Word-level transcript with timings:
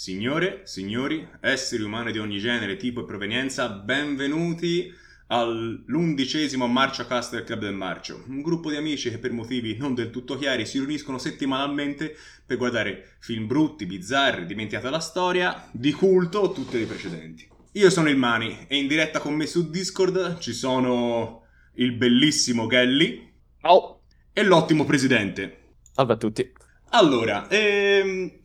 Signore, 0.00 0.62
signori, 0.64 1.28
esseri 1.42 1.82
umani 1.82 2.10
di 2.10 2.18
ogni 2.18 2.38
genere, 2.38 2.76
tipo 2.76 3.02
e 3.02 3.04
provenienza, 3.04 3.68
benvenuti 3.68 4.90
all'undicesimo 5.26 6.66
Marcio 6.66 7.06
Cast 7.06 7.34
del 7.34 7.44
Club 7.44 7.60
del 7.60 7.74
Marcio, 7.74 8.24
un 8.28 8.40
gruppo 8.40 8.70
di 8.70 8.76
amici 8.76 9.10
che 9.10 9.18
per 9.18 9.32
motivi 9.32 9.76
non 9.76 9.92
del 9.92 10.08
tutto 10.08 10.38
chiari 10.38 10.64
si 10.64 10.78
riuniscono 10.78 11.18
settimanalmente 11.18 12.16
per 12.46 12.56
guardare 12.56 13.16
film 13.18 13.46
brutti, 13.46 13.84
bizzarri, 13.84 14.46
dimenticati 14.46 14.84
dalla 14.84 15.00
storia, 15.00 15.68
di 15.70 15.92
culto 15.92 16.38
o 16.38 16.52
tutte 16.52 16.78
le 16.78 16.86
precedenti. 16.86 17.46
Io 17.72 17.90
sono 17.90 18.08
il 18.08 18.16
Mani 18.16 18.64
e 18.68 18.78
in 18.78 18.88
diretta 18.88 19.18
con 19.18 19.34
me 19.34 19.44
su 19.44 19.68
Discord 19.68 20.38
ci 20.38 20.54
sono 20.54 21.42
il 21.74 21.92
bellissimo 21.92 22.66
Gelli 22.68 23.30
Ciao. 23.60 24.00
e 24.32 24.42
l'ottimo 24.44 24.86
presidente. 24.86 25.74
Salve 25.92 26.14
a 26.14 26.16
tutti. 26.16 26.52
Allora, 26.92 27.46
ehm, 27.48 28.39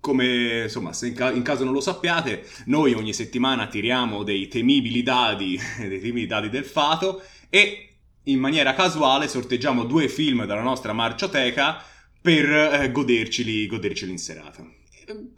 come 0.00 0.62
insomma, 0.64 0.92
se 0.92 1.08
in, 1.08 1.14
ca- 1.14 1.30
in, 1.30 1.42
caso 1.42 1.64
non 1.64 1.72
lo 1.74 1.80
sappiate, 1.80 2.44
noi 2.66 2.94
ogni 2.94 3.12
settimana 3.12 3.66
tiriamo 3.66 4.22
dei 4.22 4.48
temibili 4.48 5.02
dadi, 5.02 5.58
dei 5.78 6.00
temibili 6.00 6.26
dadi 6.26 6.48
del 6.48 6.64
fato 6.64 7.22
e 7.48 7.96
in 8.24 8.38
maniera 8.38 8.74
casuale 8.74 9.28
sorteggiamo 9.28 9.84
due 9.84 10.08
film 10.08 10.44
dalla 10.44 10.62
nostra 10.62 10.92
marcioteca 10.92 11.82
per 12.20 12.50
eh, 12.50 12.90
goderceli, 12.90 13.66
goderceli 13.66 14.10
in 14.10 14.18
serata. 14.18 14.64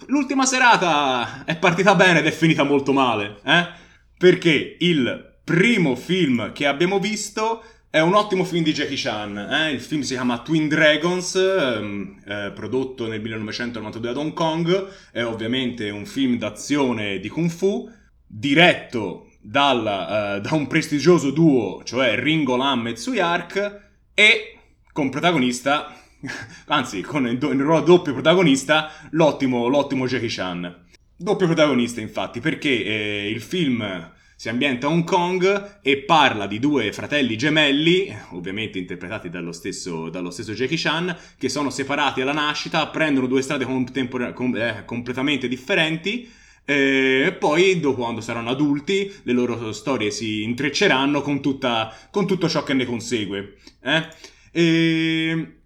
L'ultima 0.07 0.45
serata 0.45 1.45
è 1.45 1.57
partita 1.57 1.95
bene 1.95 2.19
ed 2.19 2.27
è 2.27 2.31
finita 2.31 2.63
molto 2.63 2.93
male, 2.93 3.41
eh? 3.45 3.69
Perché 4.19 4.77
il 4.81 5.39
primo 5.45 5.97
film 5.97 6.53
che 6.53 6.67
abbiamo 6.67 6.99
visto 6.99 7.65
è 7.93 8.01
un 8.01 8.15
ottimo 8.15 8.45
film 8.45 8.65
di 8.65 8.73
Jackie 8.73 8.97
Chan, 8.97 9.37
eh? 9.37 9.71
il 9.71 9.81
film 9.83 10.01
si 10.01 10.15
chiama 10.15 10.39
Twin 10.39 10.67
Dragons, 10.67 11.35
ehm, 11.35 12.23
eh, 12.27 12.51
prodotto 12.55 13.07
nel 13.07 13.21
1992 13.21 14.09
ad 14.09 14.17
Hong 14.17 14.33
Kong, 14.33 14.89
è 15.11 15.23
ovviamente 15.23 15.91
un 15.91 16.07
film 16.07 16.39
d'azione 16.39 17.21
di 17.21 17.29
Kung 17.29 17.51
Fu, 17.51 17.87
diretto 18.27 19.33
dal, 19.43 19.81
eh, 19.81 20.41
da 20.41 20.55
un 20.55 20.69
prestigioso 20.69 21.33
duo, 21.33 21.83
cioè 21.85 22.19
Ringo 22.19 22.57
Lam 22.57 22.87
e 22.87 22.95
Tsuyark, 22.95 23.81
e 24.15 24.59
con 24.91 25.11
protagonista, 25.11 25.95
anzi 26.69 27.03
con 27.03 27.27
il, 27.27 27.35
il 27.35 27.61
ruolo 27.61 27.85
doppio 27.85 28.15
protagonista, 28.15 28.91
l'ottimo, 29.11 29.67
l'ottimo 29.67 30.07
Jackie 30.07 30.31
Chan. 30.31 30.87
Doppio 31.15 31.45
protagonista 31.45 32.01
infatti, 32.01 32.41
perché 32.41 32.71
eh, 32.71 33.29
il 33.29 33.43
film 33.43 34.11
si 34.43 34.49
ambienta 34.49 34.89
a 34.89 34.91
Hong 34.91 35.05
Kong 35.05 35.79
e 35.83 35.99
parla 35.99 36.49
di 36.49 36.59
due 36.59 36.93
fratelli 36.93 37.37
gemelli, 37.39 38.13
ovviamente 38.31 38.77
interpretati 38.77 39.31
dallo 39.31 39.53
stesso, 39.53 40.09
dallo 40.09 40.31
stesso 40.31 40.53
Jackie 40.53 40.77
Chan, 40.77 41.17
che 41.39 41.49
sono 41.49 41.71
separati 41.71 42.23
alla 42.23 42.33
nascita, 42.33 42.89
prendono 42.89 43.29
due 43.29 43.41
strade 43.41 43.65
com- 43.65 44.57
eh, 44.57 44.83
completamente 44.85 45.47
differenti. 45.47 46.29
E 46.65 47.37
poi, 47.39 47.79
dopo 47.79 48.03
quando 48.03 48.21
saranno 48.21 48.51
adulti, 48.51 49.15
le 49.23 49.33
loro 49.33 49.71
storie 49.71 50.11
si 50.11 50.43
intrecceranno 50.43 51.23
con, 51.23 51.41
tutta, 51.41 51.95
con 52.11 52.27
tutto 52.27 52.49
ciò 52.49 52.65
che 52.65 52.75
ne 52.75 52.85
consegue. 52.85 53.59
Eh? 53.81 54.09
E... 54.51 55.57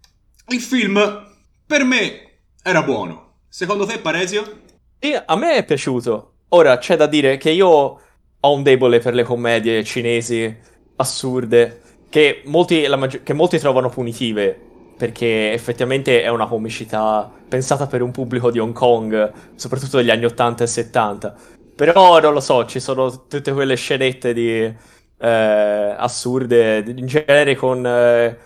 Il 0.49 0.61
film, 0.61 1.25
per 1.65 1.83
me, 1.83 2.41
era 2.61 2.83
buono. 2.83 3.39
Secondo 3.49 3.87
te, 3.87 3.97
Paresio? 3.97 4.61
Sì, 4.99 5.19
a 5.25 5.35
me 5.35 5.55
è 5.55 5.65
piaciuto. 5.65 6.33
Ora, 6.49 6.77
c'è 6.77 6.95
da 6.95 7.07
dire 7.07 7.37
che 7.37 7.49
io 7.49 8.01
ho 8.39 8.53
un 8.53 8.63
debole 8.63 8.99
per 8.99 9.13
le 9.13 9.23
commedie 9.23 9.83
cinesi 9.83 10.55
assurde 10.97 11.81
che 12.09 12.41
molti, 12.45 12.87
maggi- 12.97 13.21
che 13.23 13.33
molti 13.33 13.59
trovano 13.59 13.89
punitive 13.89 14.65
perché 14.97 15.53
effettivamente 15.53 16.23
è 16.23 16.29
una 16.29 16.47
comicità 16.47 17.31
pensata 17.47 17.85
per 17.85 18.01
un 18.01 18.11
pubblico 18.11 18.49
di 18.49 18.57
Hong 18.57 18.73
Kong, 18.73 19.31
soprattutto 19.55 19.97
degli 19.97 20.09
anni 20.09 20.25
80 20.25 20.63
e 20.63 20.67
70. 20.67 21.35
Però 21.75 22.19
non 22.19 22.33
lo 22.33 22.39
so, 22.39 22.65
ci 22.65 22.79
sono 22.79 23.27
tutte 23.27 23.53
quelle 23.53 23.75
scenette 23.75 24.33
di 24.33 24.73
eh, 25.19 25.95
assurde, 25.97 26.83
in 26.87 27.05
genere 27.05 27.55
con 27.55 27.85
eh, 27.85 28.37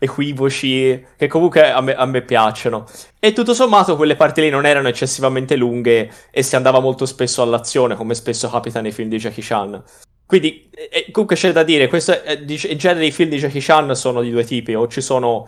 equivoci 0.00 1.04
che 1.16 1.26
comunque 1.28 1.70
a 1.70 1.80
me, 1.82 1.94
a 1.94 2.06
me, 2.06 2.22
piacciono. 2.22 2.86
E 3.20 3.32
tutto 3.32 3.52
sommato 3.52 3.96
quelle 3.96 4.16
parti 4.16 4.40
lì 4.40 4.48
non 4.48 4.64
erano 4.64 4.88
eccessivamente 4.88 5.56
lunghe 5.56 6.10
e 6.30 6.42
si 6.42 6.56
andava 6.56 6.80
molto 6.80 7.04
spesso 7.04 7.42
all'azione, 7.42 7.94
come 7.94 8.14
spesso 8.14 8.48
capita 8.48 8.80
nei 8.80 8.92
film 8.92 9.10
di 9.10 9.18
Jackie 9.18 9.44
Chan. 9.44 9.82
Quindi, 10.26 10.70
eh, 10.70 11.10
comunque 11.10 11.36
c'è 11.36 11.52
da 11.52 11.62
dire, 11.62 11.88
questo, 11.88 12.22
eh, 12.22 12.44
in 12.46 12.78
genere 12.78 13.04
i 13.04 13.12
film 13.12 13.28
di 13.28 13.36
Jackie 13.36 13.60
Chan 13.60 13.94
sono 13.94 14.22
di 14.22 14.30
due 14.30 14.44
tipi, 14.44 14.74
o 14.74 14.88
ci 14.88 15.02
sono... 15.02 15.46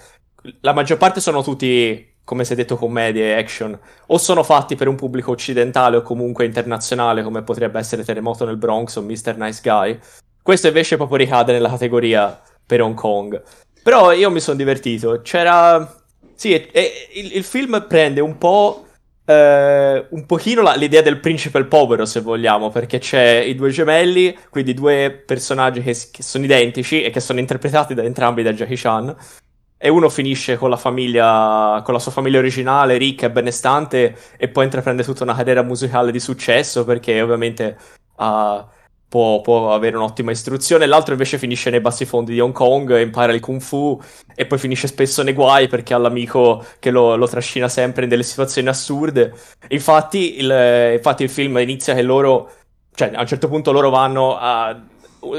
La 0.61 0.73
maggior 0.73 0.99
parte 0.99 1.21
sono 1.21 1.43
tutti, 1.43 2.15
come 2.25 2.45
si 2.45 2.53
è 2.53 2.57
detto, 2.57 2.77
commedie, 2.77 3.39
action, 3.39 3.79
o 4.09 4.19
sono 4.19 4.43
fatti 4.43 4.75
per 4.75 4.89
un 4.89 4.97
pubblico 4.97 5.31
occidentale 5.31 5.97
o 5.97 6.03
comunque 6.03 6.45
internazionale, 6.45 7.23
come 7.23 7.43
potrebbe 7.43 7.79
essere 7.79 8.05
Terremoto 8.05 8.45
nel 8.45 8.57
Bronx 8.57 8.97
o 8.97 9.03
Mr. 9.03 9.37
Nice 9.37 9.61
Guy. 9.62 9.99
Questo 10.43 10.67
invece 10.67 10.97
proprio 10.97 11.17
ricade 11.17 11.53
nella 11.53 11.69
categoria 11.69 12.41
per 12.67 12.83
Hong 12.83 12.97
Kong. 12.97 13.41
Però 13.82 14.12
io 14.12 14.31
mi 14.31 14.41
sono 14.41 14.56
divertito. 14.56 15.20
C'era. 15.22 16.00
Sì, 16.34 16.54
e, 16.54 16.69
e, 16.72 17.09
il, 17.15 17.37
il, 17.37 17.44
film 17.44 17.84
prende 17.88 18.20
un 18.20 18.38
po'. 18.38 18.87
Eh, 19.25 20.06
un 20.10 20.26
pochino 20.26 20.62
la, 20.62 20.75
l'idea 20.75 21.03
del 21.03 21.20
principe 21.20 21.59
il 21.59 21.66
povero, 21.66 22.04
se 22.04 22.20
vogliamo, 22.20 22.70
perché 22.70 22.98
c'è 22.98 23.38
i 23.38 23.54
due 23.54 23.70
gemelli, 23.70 24.37
quindi 24.50 24.75
due 24.75 25.22
personaggi 25.25 25.81
che, 25.82 25.97
che 26.10 26.22
sono 26.22 26.44
identici 26.44 27.03
e 27.03 27.10
che 27.10 27.20
sono 27.20 27.38
interpretati 27.38 27.94
da 27.94 28.03
entrambi 28.03 28.43
da 28.43 28.53
Jackie 28.53 28.76
Chan. 28.76 29.15
E 29.84 29.88
uno 29.88 30.09
finisce 30.09 30.56
con 30.56 30.70
la 30.70 30.76
famiglia, 30.76 31.82
con 31.84 31.93
la 31.93 32.00
sua 32.00 32.12
famiglia 32.12 32.38
originale, 32.38 32.99
ricca 32.99 33.26
e 33.26 33.31
benestante, 33.31 34.16
e 34.37 34.49
poi 34.49 34.64
intraprende 34.64 35.03
tutta 35.03 35.25
una 35.25 35.34
carriera 35.34 35.62
musicale 35.62 36.12
di 36.12 36.20
successo, 36.20 36.84
perché 36.84 37.20
ovviamente 37.20 37.76
ha. 38.16 38.69
Può, 39.12 39.43
può, 39.43 39.75
avere 39.75 39.97
un'ottima 39.97 40.31
istruzione, 40.31 40.87
l'altro 40.87 41.12
invece 41.12 41.37
finisce 41.37 41.69
nei 41.69 41.83
bassi 41.83 42.06
fondi 42.06 42.33
di 42.33 42.41
Hong 42.41 42.55
Kong, 42.55 42.99
impara 42.99 43.34
il 43.34 43.41
kung 43.41 43.61
fu 43.61 44.00
e 44.34 44.47
poi 44.47 44.56
finisce 44.56 44.87
spesso 44.87 45.23
nei 45.23 45.34
guai 45.34 45.69
perché 45.69 45.93
ha 45.93 45.99
l'amico 45.99 46.65
che 46.78 46.91
lo, 46.91 47.15
lo 47.17 47.28
trascina 47.28 47.69
sempre 47.69 48.05
in 48.05 48.09
delle 48.09 48.23
situazioni 48.23 48.69
assurde. 48.69 49.34
Infatti 49.69 50.39
il, 50.39 50.95
infatti 50.95 51.25
il 51.25 51.28
film 51.28 51.59
inizia 51.59 51.93
che 51.93 52.00
loro, 52.00 52.53
cioè 52.95 53.11
a 53.12 53.21
un 53.21 53.27
certo 53.27 53.49
punto 53.49 53.71
loro 53.71 53.91
vanno 53.91 54.39
a... 54.39 54.81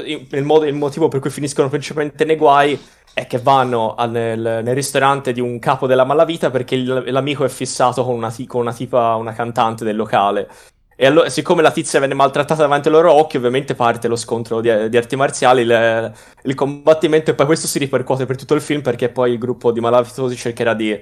Il, 0.06 0.44
modo, 0.44 0.66
il 0.66 0.74
motivo 0.74 1.08
per 1.08 1.18
cui 1.18 1.30
finiscono 1.30 1.68
principalmente 1.68 2.24
nei 2.24 2.36
guai 2.36 2.80
è 3.12 3.26
che 3.26 3.38
vanno 3.38 3.96
a, 3.96 4.06
nel, 4.06 4.38
nel, 4.62 4.74
ristorante 4.74 5.32
di 5.32 5.40
un 5.40 5.58
capo 5.58 5.88
della 5.88 6.04
malavita 6.04 6.48
perché 6.48 6.76
il, 6.76 7.06
l'amico 7.08 7.44
è 7.44 7.48
fissato 7.48 8.04
con 8.04 8.14
una, 8.14 8.32
con 8.46 8.60
una 8.60 8.72
tipa, 8.72 9.16
una 9.16 9.32
cantante 9.32 9.82
del 9.82 9.96
locale. 9.96 10.48
E 10.96 11.06
allora, 11.06 11.28
siccome 11.28 11.62
la 11.62 11.72
tizia 11.72 11.98
venne 11.98 12.14
maltrattata 12.14 12.62
davanti 12.62 12.88
ai 12.88 12.94
loro 12.94 13.12
occhi, 13.12 13.36
ovviamente 13.36 13.74
parte 13.74 14.06
lo 14.06 14.16
scontro 14.16 14.60
di, 14.60 14.88
di 14.88 14.96
arti 14.96 15.16
marziali, 15.16 15.62
il, 15.62 16.12
il, 16.42 16.54
combattimento, 16.54 17.30
e 17.30 17.34
poi 17.34 17.46
questo 17.46 17.66
si 17.66 17.78
ripercuote 17.78 18.26
per 18.26 18.36
tutto 18.36 18.54
il 18.54 18.60
film 18.60 18.80
perché 18.80 19.08
poi 19.08 19.32
il 19.32 19.38
gruppo 19.38 19.72
di 19.72 19.80
malavitosi 19.80 20.36
cercherà 20.36 20.74
di, 20.74 21.00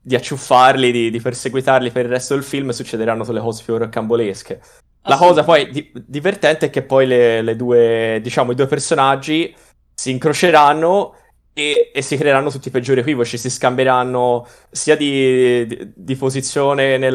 di 0.00 0.14
acciuffarli, 0.14 0.92
di, 0.92 1.10
di, 1.10 1.20
perseguitarli 1.20 1.90
per 1.90 2.04
il 2.04 2.10
resto 2.10 2.34
del 2.34 2.44
film 2.44 2.68
e 2.68 2.72
succederanno 2.72 3.24
le 3.30 3.40
cose 3.40 3.62
più 3.64 3.76
rocambolesche. 3.76 4.60
La 5.04 5.16
cosa 5.16 5.42
poi 5.42 5.68
di, 5.70 5.90
divertente 6.06 6.66
è 6.66 6.70
che 6.70 6.82
poi 6.82 7.06
le, 7.06 7.42
le 7.42 7.56
due, 7.56 8.20
diciamo, 8.22 8.52
i 8.52 8.54
due 8.54 8.66
personaggi 8.66 9.52
si 9.92 10.10
incroceranno 10.10 11.14
e, 11.54 11.90
e, 11.92 12.02
si 12.02 12.16
creeranno 12.16 12.50
tutti 12.50 12.68
i 12.68 12.70
peggiori 12.70 13.00
equivoci, 13.00 13.36
si 13.36 13.50
scambieranno 13.50 14.46
sia 14.70 14.96
di, 14.96 15.66
di, 15.66 15.92
di 15.94 16.16
posizione 16.16 16.96
nel, 16.96 17.14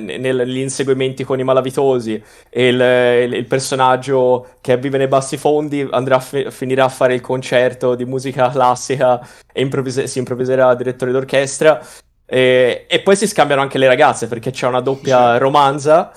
nel, 0.00 0.36
negli 0.36 0.58
inseguimenti 0.58 1.22
con 1.22 1.38
i 1.38 1.44
malavitosi 1.44 2.22
e 2.48 2.68
il, 2.68 2.80
il, 2.80 3.32
il, 3.34 3.44
personaggio 3.46 4.56
che 4.62 4.78
vive 4.78 4.96
nei 4.96 5.08
bassi 5.08 5.36
fondi 5.36 5.86
andrà 5.90 6.16
a 6.16 6.20
fi, 6.20 6.50
finirà 6.50 6.84
a 6.84 6.88
fare 6.88 7.14
il 7.14 7.20
concerto 7.20 7.94
di 7.94 8.06
musica 8.06 8.48
classica 8.50 9.20
e 9.52 9.60
improvvise, 9.60 10.06
si 10.06 10.18
improvviserà 10.18 10.74
direttore 10.74 11.12
d'orchestra. 11.12 11.80
E, 12.26 12.86
e, 12.88 13.00
poi 13.00 13.16
si 13.16 13.26
scambiano 13.26 13.60
anche 13.60 13.76
le 13.76 13.86
ragazze 13.86 14.28
perché 14.28 14.50
c'è 14.50 14.66
una 14.66 14.80
doppia 14.80 15.36
romanza. 15.36 16.10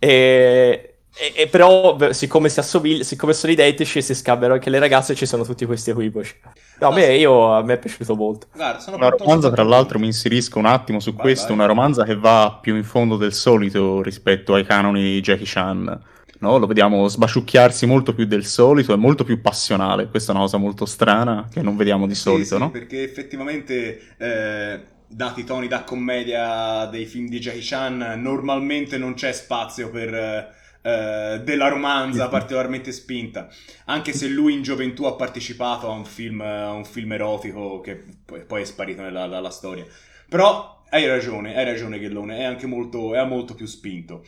E 0.00 0.94
e, 1.16 1.46
però, 1.46 1.96
siccome, 2.10 2.48
si 2.48 2.58
assomiglia, 2.58 3.04
siccome 3.04 3.32
sono 3.34 3.52
identici, 3.52 4.02
si 4.02 4.14
scambiano 4.14 4.54
anche 4.54 4.68
le 4.68 4.80
ragazze 4.80 5.12
e 5.12 5.16
ci 5.16 5.26
sono 5.26 5.44
tutti 5.44 5.64
questi 5.64 5.90
equivoci. 5.90 6.34
No, 6.80 6.88
a 6.88 6.92
me, 6.92 7.16
io, 7.16 7.52
a 7.52 7.62
me 7.62 7.74
è 7.74 7.78
piaciuto 7.78 8.14
molto. 8.14 8.48
Guarda, 8.54 8.92
una 8.92 9.08
romanza, 9.08 9.50
tra 9.50 9.62
l'altro, 9.62 9.98
mi 9.98 10.06
inserisco 10.06 10.58
un 10.58 10.66
attimo 10.66 11.00
su 11.00 11.12
vai, 11.12 11.20
questo. 11.22 11.48
Vai. 11.48 11.56
Una 11.56 11.66
romanza 11.66 12.04
che 12.04 12.16
va 12.16 12.58
più 12.60 12.74
in 12.76 12.84
fondo 12.84 13.16
del 13.16 13.32
solito 13.32 14.02
rispetto 14.02 14.54
ai 14.54 14.64
canoni 14.64 15.02
di 15.02 15.20
Jackie 15.20 15.46
Chan. 15.46 16.02
No? 16.40 16.58
Lo 16.58 16.66
vediamo 16.66 17.06
sbasciucchiarsi 17.08 17.86
molto 17.86 18.14
più 18.14 18.26
del 18.26 18.44
solito, 18.44 18.92
è 18.92 18.96
molto 18.96 19.24
più 19.24 19.40
passionale. 19.40 20.08
Questa 20.08 20.32
è 20.32 20.34
una 20.34 20.44
cosa 20.44 20.58
molto 20.58 20.84
strana 20.84 21.48
che 21.50 21.62
non 21.62 21.76
vediamo 21.76 22.06
di 22.06 22.14
solito, 22.14 22.56
sì, 22.56 22.60
no? 22.60 22.70
Perché 22.70 23.02
effettivamente. 23.02 24.00
Eh 24.18 24.92
dati 25.06 25.40
i 25.40 25.44
toni 25.44 25.68
da 25.68 25.84
commedia 25.84 26.86
dei 26.86 27.04
film 27.04 27.28
di 27.28 27.38
Jackie 27.38 27.60
Chan, 27.62 28.20
normalmente 28.20 28.98
non 28.98 29.14
c'è 29.14 29.32
spazio 29.32 29.88
per, 29.90 30.52
eh, 30.86 31.40
della 31.42 31.68
romanza 31.68 32.28
particolarmente 32.28 32.92
spinta, 32.92 33.48
anche 33.86 34.12
se 34.12 34.28
lui 34.28 34.52
in 34.52 34.60
gioventù 34.60 35.04
ha 35.04 35.14
partecipato 35.14 35.88
a 35.88 35.92
un 35.92 36.04
film, 36.04 36.42
a 36.42 36.72
un 36.72 36.84
film 36.84 37.12
erotico 37.12 37.80
che 37.80 38.04
poi, 38.46 38.60
è 38.60 38.64
sparito 38.66 39.00
nella, 39.00 39.26
nella 39.26 39.48
storia. 39.48 39.86
Però 40.28 40.82
hai 40.90 41.06
ragione, 41.06 41.56
hai 41.56 41.64
ragione 41.64 41.98
Ghellone, 41.98 42.36
è 42.36 42.44
anche 42.44 42.66
molto, 42.66 43.14
è 43.14 43.24
molto 43.24 43.54
più 43.54 43.64
spinto. 43.64 44.26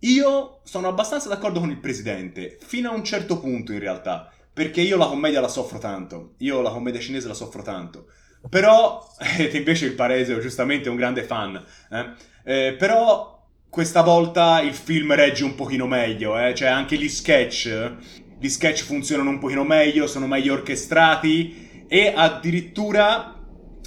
Io 0.00 0.60
sono 0.64 0.88
abbastanza 0.88 1.28
d'accordo 1.28 1.60
con 1.60 1.70
il 1.70 1.78
presidente, 1.78 2.58
fino 2.60 2.90
a 2.90 2.94
un 2.94 3.04
certo 3.04 3.38
punto 3.38 3.72
in 3.72 3.78
realtà, 3.78 4.32
perché 4.52 4.80
io 4.80 4.96
la 4.96 5.06
commedia 5.06 5.40
la 5.40 5.46
soffro 5.46 5.78
tanto, 5.78 6.34
io 6.38 6.62
la 6.62 6.70
commedia 6.70 7.00
cinese 7.00 7.28
la 7.28 7.34
soffro 7.34 7.62
tanto. 7.62 8.06
Però, 8.48 9.06
e 9.38 9.56
invece 9.56 9.86
il 9.86 9.94
Paresio 9.94 10.40
giustamente 10.40 10.88
è 10.88 10.90
un 10.90 10.96
grande 10.96 11.22
fan, 11.22 11.64
eh? 11.90 12.30
Eh, 12.44 12.74
però 12.76 13.31
questa 13.72 14.02
volta 14.02 14.60
il 14.60 14.74
film 14.74 15.14
regge 15.14 15.44
un 15.44 15.54
pochino 15.54 15.86
meglio, 15.86 16.38
eh? 16.38 16.54
cioè 16.54 16.68
anche 16.68 16.98
gli 16.98 17.08
sketch, 17.08 17.92
gli 18.38 18.48
sketch 18.50 18.84
funzionano 18.84 19.30
un 19.30 19.38
pochino 19.38 19.64
meglio, 19.64 20.06
sono 20.06 20.26
meglio 20.26 20.52
orchestrati 20.52 21.86
e 21.88 22.12
addirittura 22.14 23.34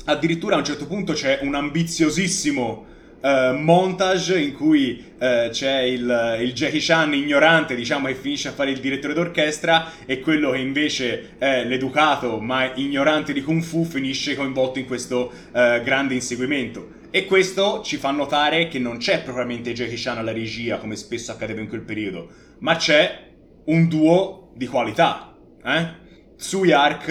addirittura 0.05 0.55
a 0.55 0.57
un 0.57 0.65
certo 0.65 0.87
punto 0.87 1.13
c'è 1.13 1.37
un 1.43 1.53
ambiziosissimo 1.53 2.85
uh, 3.21 3.53
montage 3.59 4.39
in 4.39 4.55
cui 4.55 5.03
uh, 5.19 5.51
c'è 5.51 5.81
il, 5.81 6.39
il, 6.41 6.53
Jackie 6.53 6.81
Chan 6.81 7.13
ignorante, 7.13 7.75
diciamo, 7.75 8.07
che 8.07 8.15
finisce 8.15 8.47
a 8.47 8.53
fare 8.53 8.71
il 8.71 8.79
direttore 8.79 9.13
d'orchestra 9.13 9.91
e 10.07 10.19
quello 10.19 10.49
che 10.49 10.57
invece 10.57 11.35
è 11.38 11.63
l'educato 11.63 12.39
ma 12.39 12.73
ignorante 12.73 13.33
di 13.33 13.43
Kung 13.43 13.61
Fu 13.61 13.85
finisce 13.85 14.35
coinvolto 14.35 14.79
in 14.79 14.88
questo 14.88 15.31
uh, 15.51 15.83
grande 15.83 16.15
inseguimento. 16.15 16.94
E 17.15 17.27
questo 17.27 17.81
ci 17.81 17.95
fa 17.95 18.12
notare 18.12 18.67
che 18.67 18.77
non 18.77 18.97
c'è 18.97 19.23
propriamente 19.23 19.71
Jackie 19.71 19.95
Chan 19.95 20.17
alla 20.17 20.33
regia, 20.33 20.79
come 20.79 20.97
spesso 20.97 21.31
accadeva 21.31 21.62
in 21.62 21.69
quel 21.69 21.83
periodo, 21.83 22.27
ma 22.59 22.75
c'è 22.75 23.31
un 23.67 23.88
duo 23.88 24.51
di 24.53 24.67
qualità, 24.67 25.33
eh? 25.63 25.94
Sui 26.35 26.73
Ark 26.73 27.07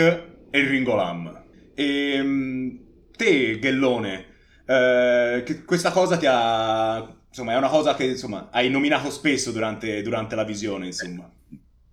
e 0.51 0.61
Ringo 0.61 0.95
Lam. 0.95 1.45
E 1.75 2.13
ehm, 2.17 2.81
te, 3.17 3.59
Ghellone, 3.59 4.27
eh, 4.67 5.63
questa 5.65 5.91
cosa 5.91 6.19
ti 6.19 6.27
ha... 6.29 6.99
Insomma, 7.29 7.55
è 7.55 7.57
una 7.57 7.71
cosa 7.71 7.95
che 7.95 8.05
insomma, 8.05 8.51
hai 8.53 8.69
nominato 8.69 9.09
spesso 9.09 9.53
durante, 9.53 10.03
durante 10.03 10.35
la 10.35 10.45
visione, 10.45 10.85
insomma. 10.85 11.33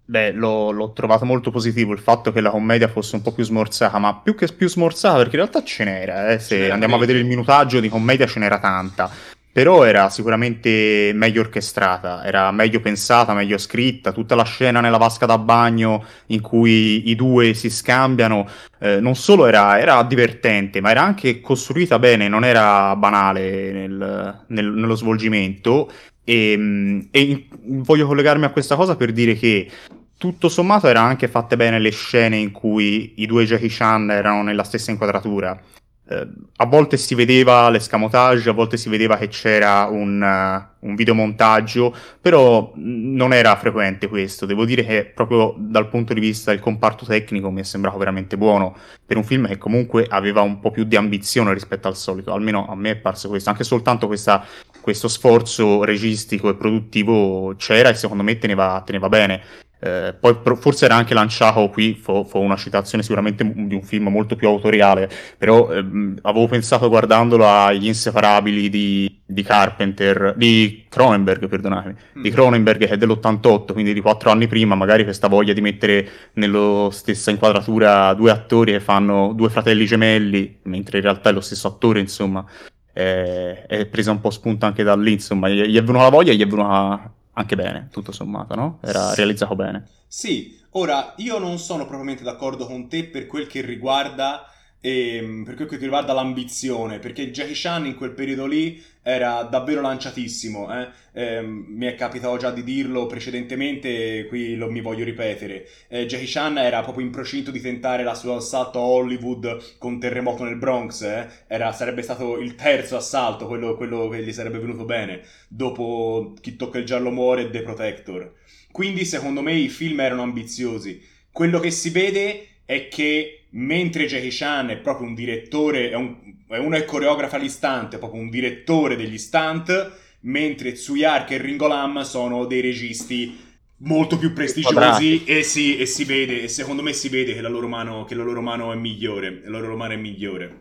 Beh, 0.04 0.32
l'ho, 0.32 0.72
l'ho, 0.72 0.92
trovato 0.92 1.26
molto 1.26 1.52
positivo 1.52 1.94
il 1.94 2.00
fatto 2.00 2.32
che 2.32 2.42
la 2.42 2.50
commedia 2.50 2.88
fosse 2.88 3.16
un 3.16 3.22
po' 3.22 3.32
più 3.32 3.44
smorzata, 3.44 3.98
ma 3.98 4.16
più 4.16 4.36
che 4.36 4.48
più 4.48 4.68
smorzata, 4.68 5.18
perché 5.18 5.36
in 5.36 5.42
realtà 5.44 5.64
ce 5.64 5.84
n'era, 5.86 6.32
eh. 6.32 6.40
se 6.40 6.58
ce 6.58 6.72
andiamo 6.72 6.96
a 6.96 7.00
vedere 7.00 7.20
il 7.20 7.26
minutaggio 7.26 7.80
di 7.80 7.88
commedia 7.88 8.26
ce 8.26 8.40
n'era 8.40 8.60
tanta. 8.60 9.10
Però 9.54 9.84
era 9.84 10.10
sicuramente 10.10 11.12
meglio 11.14 11.42
orchestrata, 11.42 12.24
era 12.24 12.52
meglio 12.52 12.80
pensata, 12.80 13.34
meglio 13.34 13.58
scritta. 13.58 14.14
Tutta 14.14 14.34
la 14.34 14.44
scena 14.44 14.80
nella 14.80 14.98
vasca 14.98 15.26
da 15.26 15.38
bagno 15.38 16.06
in 16.28 16.40
cui 16.40 17.10
i 17.10 17.16
due 17.16 17.54
si 17.54 17.70
scambiano, 17.70 18.48
eh, 18.80 19.02
non 19.02 19.16
solo 19.16 19.46
era, 19.48 19.78
era, 19.78 20.02
divertente, 20.04 20.80
ma 20.80 20.92
era 20.92 21.02
anche 21.02 21.42
costruita 21.42 22.00
bene, 22.00 22.30
non 22.30 22.46
era 22.46 22.96
banale 22.96 23.72
nel, 23.74 24.44
nel, 24.48 24.72
nello 24.72 24.96
svolgimento. 24.96 25.92
E, 26.24 26.52
ehm, 26.52 27.08
e 27.12 27.48
voglio 27.64 28.08
collegarmi 28.08 28.46
a 28.46 28.52
questa 28.52 28.78
cosa 28.78 28.96
per 28.96 29.12
dire 29.12 29.36
che 29.36 29.70
tutto 30.18 30.50
sommato 30.50 30.88
erano 30.88 31.08
anche 31.08 31.28
fatte 31.28 31.58
bene 31.58 31.80
le 31.80 31.90
scene 31.90 32.38
in 32.38 32.52
cui 32.52 33.16
i 33.18 33.26
due 33.26 33.44
Jackie 33.44 33.70
Chan 33.70 34.12
erano 34.12 34.44
nella 34.44 34.64
stessa 34.64 34.92
inquadratura 34.92 35.60
eh, 36.08 36.28
a 36.58 36.66
volte 36.66 36.98
si 36.98 37.16
vedeva 37.16 37.70
l'escamotage, 37.70 38.50
a 38.50 38.54
volte 38.54 38.76
si 38.76 38.90
vedeva 38.90 39.18
che 39.18 39.28
c'era 39.28 39.86
un, 39.86 40.22
uh, 40.22 40.88
un 40.88 40.96
videomontaggio, 40.96 41.96
però 42.20 42.72
non 42.76 43.34
era 43.34 43.56
frequente 43.56 44.08
questo. 44.08 44.46
Devo 44.46 44.66
dire 44.66 44.84
che 44.84 45.06
proprio 45.06 45.56
dal 45.58 45.88
punto 45.88 46.14
di 46.14 46.20
vista 46.20 46.52
del 46.52 46.60
comparto 46.60 47.06
tecnico 47.06 47.50
mi 47.52 47.62
è 47.62 47.64
sembrato 47.64 47.98
veramente 47.98 48.36
buono 48.36 48.76
per 49.06 49.18
un 49.18 49.24
film 49.24 49.48
che 49.48 49.58
comunque 49.58 50.06
aveva 50.10 50.42
un 50.42 50.60
po' 50.60 50.72
più 50.72 50.84
di 50.84 50.96
ambizione 50.96 51.54
rispetto 51.54 51.88
al 51.88 51.96
solito, 51.96 52.34
almeno 52.34 52.68
a 52.68 52.76
me 52.76 52.92
è 52.92 52.96
parso 52.98 53.30
questo. 53.30 53.50
Anche 53.50 53.64
soltanto 53.64 54.08
questa, 54.08 54.46
questo 54.82 55.08
sforzo 55.08 55.84
registico 55.84 56.50
e 56.50 56.56
produttivo 56.56 57.56
c'era 57.58 57.90
e 57.90 57.96
secondo 57.96 58.24
me 58.24 58.38
teneva, 58.38 58.82
teneva 58.86 59.08
bene. 59.08 59.42
Eh, 59.84 60.14
poi 60.14 60.38
forse 60.60 60.86
era 60.86 60.94
anche 60.94 61.16
lanciato 61.16 61.68
qui, 61.70 61.96
fu, 61.96 62.24
fu, 62.24 62.38
una 62.38 62.56
citazione 62.56 63.02
sicuramente 63.04 63.44
di 63.44 63.74
un 63.74 63.82
film 63.82 64.10
molto 64.10 64.36
più 64.36 64.48
autoriale, 64.48 65.10
però 65.40 65.72
ehm, 65.72 66.20
avevo 66.22 66.48
pensato 66.48 66.88
guardandolo 66.88 67.48
agli 67.50 67.88
inseparabili 67.88 68.70
di, 68.70 69.22
di 69.26 69.42
Carpenter, 69.42 70.36
di 70.38 70.86
Cronenberg, 70.88 71.48
perdonatemi, 71.48 71.96
mm. 72.20 72.22
di 72.22 72.30
Cronenberg 72.30 72.86
che 72.86 72.90
è 72.90 72.98
dell'88, 72.98 73.74
quindi 73.74 73.94
di 73.94 74.02
quattro 74.02 74.30
anni 74.30 74.46
prima, 74.46 74.76
magari 74.76 75.04
questa 75.04 75.28
voglia 75.28 75.54
di 75.54 75.62
mettere 75.62 76.08
nella 76.34 76.90
stessa 76.92 77.32
inquadratura 77.32 78.14
due 78.14 78.30
attori 78.30 78.74
che 78.74 78.82
fanno 78.82 79.34
due 79.34 79.50
fratelli 79.50 79.88
gemelli, 79.88 80.60
mentre 80.64 81.00
in 81.00 81.04
realtà 81.06 81.32
è 81.32 81.34
lo 81.34 81.42
stesso 81.42 81.68
attore, 81.68 82.00
insomma, 82.00 82.46
è, 82.94 83.66
è 83.68 83.86
presa 83.88 84.12
un 84.12 84.22
po' 84.22 84.30
spunto 84.30 84.68
anche 84.68 84.84
da 84.84 84.96
lì, 84.96 85.14
insomma, 85.14 85.50
gli, 85.50 85.64
gli 85.64 85.78
è 85.78 85.82
venuta 85.84 86.04
la 86.04 86.10
voglia 86.10 86.32
e 86.32 86.36
gli 86.36 86.44
è 86.44 86.48
venuta 86.48 87.16
anche 87.34 87.56
bene, 87.56 87.88
tutto 87.92 88.12
sommato, 88.12 88.56
no? 88.56 88.80
Era 88.82 89.14
realizzato 89.14 89.56
bene. 89.56 89.88
Sì, 90.08 90.60
ora 90.72 91.14
io 91.18 91.38
non 91.38 91.58
sono 91.58 91.86
propriamente 91.86 92.24
d'accordo 92.24 92.66
con 92.66 92.88
te 92.90 93.06
per 93.06 93.28
quel 93.28 93.48
che 93.48 93.62
riguarda 93.62 94.51
e, 94.82 95.16
ehm, 95.18 95.44
per 95.44 95.56
quel 95.56 95.68
che 95.68 95.78
riguarda 95.78 96.12
l'ambizione, 96.12 97.00
perché 97.00 97.32
Jackie 97.32 97.54
Chan 97.56 97.86
in 97.86 97.96
quel 97.96 98.12
periodo 98.12 98.48
lì 98.48 98.84
era 99.04 99.44
davvero 99.44 99.82
lanciatissimo. 99.82 100.68
Eh? 100.80 100.88
Eh, 101.14 101.42
mi 101.42 101.86
è 101.86 101.96
capitato 101.96 102.38
già 102.38 102.52
di 102.52 102.64
dirlo 102.64 103.06
precedentemente, 103.06 104.26
qui 104.28 104.56
lo 104.56 104.70
mi 104.70 104.82
voglio 104.82 105.04
ripetere. 105.04 105.68
Eh, 105.88 106.06
Jackie 106.08 106.28
Chan 106.28 106.58
era 106.58 106.82
proprio 106.82 107.06
in 107.06 107.12
procinto 107.12 107.52
di 107.52 107.62
tentare 107.62 108.04
la 108.04 108.16
sua 108.16 108.38
assalto 108.38 108.80
a 108.80 108.84
Hollywood 108.84 109.78
con 109.78 110.00
terremoto 110.00 110.44
nel 110.44 110.58
Bronx. 110.58 111.02
Eh. 111.04 111.28
Era, 111.48 111.72
sarebbe 111.72 112.02
stato 112.02 112.40
il 112.40 112.56
terzo 112.56 112.98
assalto, 112.98 113.48
quello, 113.48 113.76
quello, 113.76 114.10
che 114.10 114.24
gli 114.24 114.34
sarebbe 114.34 114.60
venuto 114.60 114.86
bene, 114.86 115.22
dopo 115.48 116.34
Chi 116.42 116.56
tocca 116.56 116.80
il 116.80 116.86
giallo 116.86 117.12
muore 117.12 117.44
e 117.44 117.50
The 117.52 117.62
Protector. 117.62 118.34
Quindi, 118.72 119.06
secondo 119.06 119.42
me, 119.42 119.54
i 119.54 119.70
film 119.70 120.00
erano 120.00 120.24
ambiziosi. 120.24 121.02
Quello 121.32 121.60
che 121.60 121.72
si 121.72 121.90
vede 121.90 122.48
è 122.66 122.88
che 122.88 123.41
mentre 123.52 124.06
Jackie 124.06 124.30
Chan 124.32 124.70
è 124.70 124.78
proprio 124.78 125.08
un 125.08 125.16
direttore, 125.16 125.90
è, 125.90 125.96
un, 125.96 126.16
è 126.48 126.58
uno 126.58 126.76
che 126.76 126.86
coreografa 126.86 127.38
l'istante, 127.38 127.96
è 127.96 128.00
proprio 128.00 128.22
un 128.22 128.30
direttore 128.30 128.96
degli 128.96 129.18
stunt, 129.18 129.92
mentre 130.22 130.74
Tsuyark 130.74 131.32
e 131.32 131.38
Ringo 131.38 131.68
Lam 131.68 132.02
sono 132.02 132.46
dei 132.46 132.62
registi 132.62 133.50
molto 133.78 134.18
più 134.18 134.34
prestigiosi 134.34 135.24
e, 135.24 135.44
sì, 135.44 135.78
e 135.78 135.86
si 135.86 136.04
vede, 136.06 136.44
e 136.44 136.48
secondo 136.48 136.84
me 136.84 136.94
si 136.94 137.10
vede 137.10 137.34
che 137.34 137.42
la 137.42 137.50
loro 137.50 137.68
mano, 137.68 138.06
la 138.08 138.24
loro 138.24 138.42
mano 138.42 138.72
è 138.72 138.76
migliore, 138.76 139.42
la 139.46 139.60
loro 139.60 139.76
mano 139.76 139.94
è 139.94 139.98
migliore. 139.98 140.60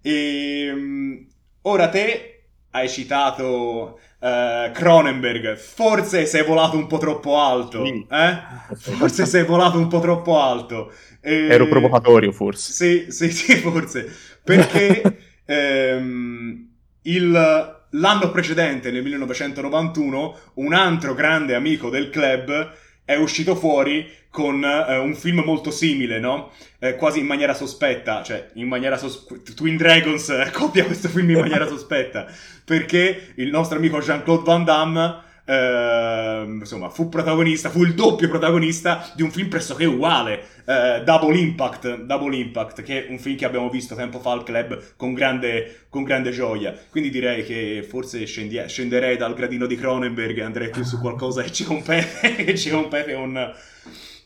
E, 0.00 0.64
ehm, 0.68 1.26
ora 1.62 1.88
te 1.88 2.37
hai 2.70 2.88
citato 2.88 3.98
uh, 4.18 4.72
Cronenberg, 4.72 5.56
forse 5.56 6.26
sei 6.26 6.44
volato 6.44 6.76
un 6.76 6.86
po' 6.86 6.98
troppo 6.98 7.38
alto, 7.38 7.84
sì. 7.84 8.06
eh? 8.10 8.38
Forse 8.76 9.26
sei 9.26 9.44
volato 9.44 9.78
un 9.78 9.88
po' 9.88 10.00
troppo 10.00 10.40
alto. 10.40 10.92
E... 11.20 11.48
Ero 11.48 11.66
provocatorio, 11.66 12.32
forse. 12.32 12.72
Sì, 12.72 13.10
sì, 13.10 13.30
sì, 13.30 13.56
forse. 13.56 14.10
Perché 14.42 15.18
ehm, 15.46 16.68
il, 17.02 17.76
l'anno 17.90 18.30
precedente, 18.30 18.90
nel 18.90 19.02
1991, 19.02 20.38
un 20.54 20.72
altro 20.74 21.14
grande 21.14 21.54
amico 21.54 21.90
del 21.90 22.10
club 22.10 22.72
è 23.08 23.16
uscito 23.16 23.56
fuori 23.56 24.06
con 24.28 24.62
eh, 24.62 24.98
un 24.98 25.14
film 25.14 25.40
molto 25.40 25.70
simile, 25.70 26.18
no? 26.18 26.50
Eh, 26.78 26.96
quasi 26.96 27.20
in 27.20 27.26
maniera 27.26 27.54
sospetta, 27.54 28.22
cioè 28.22 28.50
in 28.56 28.68
maniera 28.68 28.98
sospetta. 28.98 29.54
Twin 29.54 29.78
Dragons 29.78 30.28
eh, 30.28 30.50
copia 30.52 30.84
questo 30.84 31.08
film 31.08 31.30
in 31.30 31.38
maniera 31.38 31.66
sospetta, 31.66 32.26
perché 32.62 33.32
il 33.36 33.48
nostro 33.48 33.78
amico 33.78 34.00
Jean-Claude 34.00 34.42
Van 34.44 34.62
Damme 34.62 35.22
Uh, 35.48 36.44
insomma, 36.58 36.90
fu 36.90 37.08
protagonista, 37.08 37.70
fu 37.70 37.82
il 37.82 37.94
doppio 37.94 38.28
protagonista 38.28 39.10
di 39.14 39.22
un 39.22 39.30
film 39.30 39.48
pressoché 39.48 39.86
uguale, 39.86 40.42
uh, 40.66 41.02
Double 41.02 41.38
Impact, 41.38 42.02
Double 42.02 42.36
Impact, 42.36 42.82
che 42.82 43.06
è 43.06 43.10
un 43.10 43.18
film 43.18 43.34
che 43.34 43.46
abbiamo 43.46 43.70
visto 43.70 43.94
tempo 43.94 44.20
fa 44.20 44.32
al 44.32 44.42
club 44.42 44.78
con 44.96 45.14
grande, 45.14 45.86
con 45.88 46.02
grande 46.02 46.32
gioia. 46.32 46.78
Quindi 46.90 47.08
direi 47.08 47.44
che 47.46 47.82
forse 47.88 48.26
scendi- 48.26 48.62
scenderei 48.68 49.16
dal 49.16 49.32
gradino 49.32 49.64
di 49.64 49.76
Cronenberg 49.76 50.36
e 50.36 50.42
andrei 50.42 50.68
più 50.68 50.84
su 50.84 51.00
qualcosa 51.00 51.40
che 51.40 51.50
ci 51.50 51.64
compete, 51.64 52.34
che 52.44 52.54
ci 52.54 52.68
compete 52.68 53.14
con, 53.14 53.52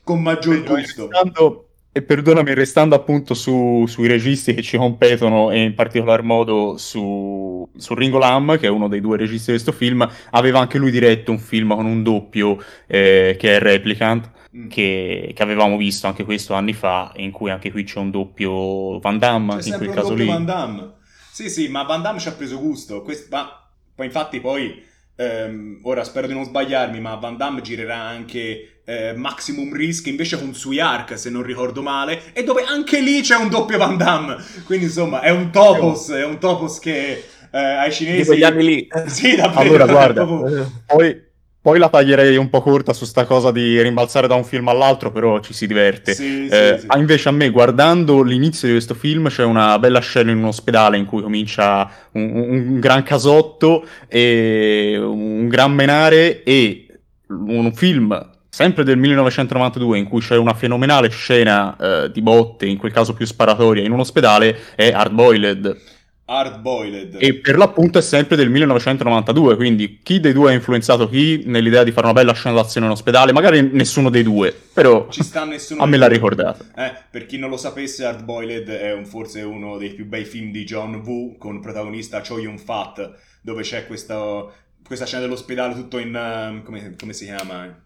con 0.02 0.20
maggior 0.20 0.60
gusto. 0.64 1.08
Restando, 1.08 1.68
e 1.94 2.00
perdonami, 2.00 2.54
restando 2.54 2.94
appunto 2.94 3.34
su, 3.34 3.84
sui 3.86 4.08
registi 4.08 4.54
che 4.54 4.62
ci 4.62 4.78
competono 4.78 5.50
e 5.50 5.60
in 5.60 5.74
particolar 5.74 6.22
modo 6.22 6.78
su, 6.78 7.68
su, 7.76 7.94
Ringo 7.94 8.16
Lam, 8.16 8.58
che 8.58 8.66
è 8.66 8.70
uno 8.70 8.88
dei 8.88 9.02
due 9.02 9.18
registi 9.18 9.50
di 9.50 9.58
questo 9.58 9.72
film, 9.72 10.08
aveva 10.30 10.58
anche 10.58 10.78
lui 10.78 10.90
diretto 10.90 11.30
un 11.30 11.38
film 11.38 11.74
con 11.74 11.84
un 11.84 12.02
doppio 12.02 12.56
eh, 12.86 13.36
che 13.38 13.56
è 13.56 13.58
Replicant, 13.58 14.30
mm. 14.56 14.68
che, 14.68 15.32
che, 15.34 15.42
avevamo 15.42 15.76
visto 15.76 16.06
anche 16.06 16.24
questo 16.24 16.54
anni 16.54 16.72
fa, 16.72 17.12
in 17.16 17.30
cui 17.30 17.50
anche 17.50 17.70
qui 17.70 17.84
c'è 17.84 17.98
un 17.98 18.10
doppio 18.10 18.98
Van 18.98 19.18
Damme, 19.18 19.58
c'è 19.58 19.68
in 19.68 19.76
quel 19.76 19.90
caso 19.90 20.14
lì. 20.14 20.24
Van 20.24 20.46
Damme. 20.46 20.94
Sì, 21.30 21.50
sì, 21.50 21.68
ma 21.68 21.82
Van 21.82 22.00
Damme 22.00 22.20
ci 22.20 22.28
ha 22.28 22.32
preso 22.32 22.58
gusto. 22.58 23.02
Quest- 23.02 23.30
ma 23.30 23.70
poi 23.94 24.06
infatti 24.06 24.40
poi, 24.40 24.82
ehm, 25.22 25.78
ora 25.82 26.04
spero 26.04 26.26
di 26.26 26.32
non 26.34 26.44
sbagliarmi, 26.44 27.00
ma 27.00 27.14
Van 27.14 27.36
Damme 27.36 27.60
girerà 27.60 27.96
anche 27.96 28.80
eh, 28.84 29.12
Maximum 29.14 29.74
Risk 29.74 30.06
invece 30.06 30.38
con 30.38 30.54
Sui 30.54 30.80
Ark, 30.80 31.18
se 31.18 31.30
non 31.30 31.42
ricordo 31.42 31.82
male, 31.82 32.32
e 32.32 32.42
dove 32.42 32.64
anche 32.64 33.00
lì 33.00 33.20
c'è 33.20 33.36
un 33.36 33.48
doppio 33.48 33.78
Van 33.78 33.96
Damme. 33.96 34.36
Quindi 34.64 34.86
insomma 34.86 35.20
è 35.20 35.30
un 35.30 35.50
topos, 35.50 36.10
è 36.10 36.24
un 36.24 36.38
topos 36.38 36.78
che 36.78 37.24
eh, 37.50 37.58
ai 37.58 37.92
cinesi. 37.92 38.20
Di 38.20 38.26
quegli 38.26 38.44
anni 38.44 38.64
lì. 38.64 38.88
Sì, 39.06 39.36
davvero. 39.36 39.60
Allora, 39.60 39.86
guarda, 39.86 40.24
proprio- 40.24 40.72
poi, 40.86 41.22
poi 41.62 41.78
la 41.78 41.88
taglierei 41.88 42.36
un 42.36 42.50
po' 42.50 42.60
corta 42.60 42.92
su 42.92 43.04
sta 43.04 43.24
cosa 43.24 43.52
di 43.52 43.80
rimbalzare 43.80 44.26
da 44.26 44.34
un 44.34 44.42
film 44.44 44.66
all'altro, 44.68 45.12
però 45.12 45.38
ci 45.40 45.54
si 45.54 45.66
diverte. 45.68 46.12
Sì, 46.12 46.48
sì, 46.48 46.54
Eh, 46.54 46.76
sì. 46.80 46.86
ah, 46.88 46.98
invece 46.98 47.28
a 47.28 47.32
me, 47.32 47.50
guardando 47.50 48.22
l'inizio 48.22 48.66
di 48.66 48.74
questo 48.74 48.94
film, 48.94 49.28
c'è 49.28 49.44
una 49.44 49.78
bella 49.78 50.00
scena 50.00 50.32
in 50.32 50.38
un 50.38 50.44
ospedale 50.46 50.96
in 50.96 51.06
cui 51.06 51.22
comincia 51.22 51.88
un, 52.12 52.22
un- 52.34 52.50
un 52.68 52.80
gran 52.80 53.04
casotto 53.04 53.86
e 54.08 54.98
un 55.00 55.46
gran 55.48 55.72
menare 55.72 56.42
e 56.42 56.86
un 57.28 57.72
film 57.74 58.30
sempre 58.48 58.84
del 58.84 58.98
1992 58.98 59.98
in 59.98 60.08
cui 60.08 60.20
c'è 60.20 60.36
una 60.36 60.52
fenomenale 60.54 61.08
scena 61.08 61.76
eh, 61.78 62.10
di 62.12 62.20
botte, 62.20 62.66
in 62.66 62.76
quel 62.76 62.92
caso 62.92 63.14
più 63.14 63.24
sparatoria, 63.24 63.82
in 63.84 63.92
un 63.92 64.00
ospedale, 64.00 64.56
è 64.74 64.90
Hard 64.92 65.12
Boiled. 65.12 65.80
Hard 66.24 66.60
boiled. 66.60 67.16
E 67.18 67.34
per 67.34 67.56
l'appunto 67.56 67.98
è 67.98 68.00
sempre 68.02 68.36
del 68.36 68.48
1992, 68.48 69.56
quindi 69.56 69.98
chi 70.02 70.20
dei 70.20 70.32
due 70.32 70.50
ha 70.50 70.54
influenzato 70.54 71.08
chi 71.08 71.42
nell'idea 71.46 71.82
di 71.84 71.90
fare 71.90 72.06
una 72.06 72.14
bella 72.14 72.32
scena 72.32 72.54
d'azione 72.54 72.86
in 72.86 72.92
ospedale? 72.92 73.32
Magari 73.32 73.70
nessuno 73.72 74.08
dei 74.08 74.22
due, 74.22 74.54
però 74.72 75.08
Ci 75.10 75.22
sta 75.22 75.44
nessuno 75.44 75.82
a 75.82 75.86
me 75.86 75.96
l'ha 75.96 76.06
ricordato. 76.06 76.64
Eh, 76.76 76.92
per 77.10 77.26
chi 77.26 77.38
non 77.38 77.50
lo 77.50 77.56
sapesse, 77.56 78.04
Hard 78.04 78.24
Boiled 78.24 78.68
è 78.70 78.92
un- 78.92 79.04
forse 79.04 79.42
uno 79.42 79.76
dei 79.78 79.90
più 79.90 80.06
bei 80.06 80.24
film 80.24 80.52
di 80.52 80.64
John 80.64 80.94
Woo 81.04 81.36
con 81.36 81.60
protagonista 81.60 82.22
Choi 82.26 82.42
Yun-fat, 82.42 83.12
dove 83.42 83.62
c'è 83.62 83.86
questa, 83.86 84.46
questa 84.86 85.04
scena 85.06 85.22
dell'ospedale 85.22 85.74
tutto 85.74 85.98
in... 85.98 86.14
ehm, 86.14 86.62
come, 86.62 86.94
come 86.98 87.12
si 87.12 87.24
chiama? 87.24 87.78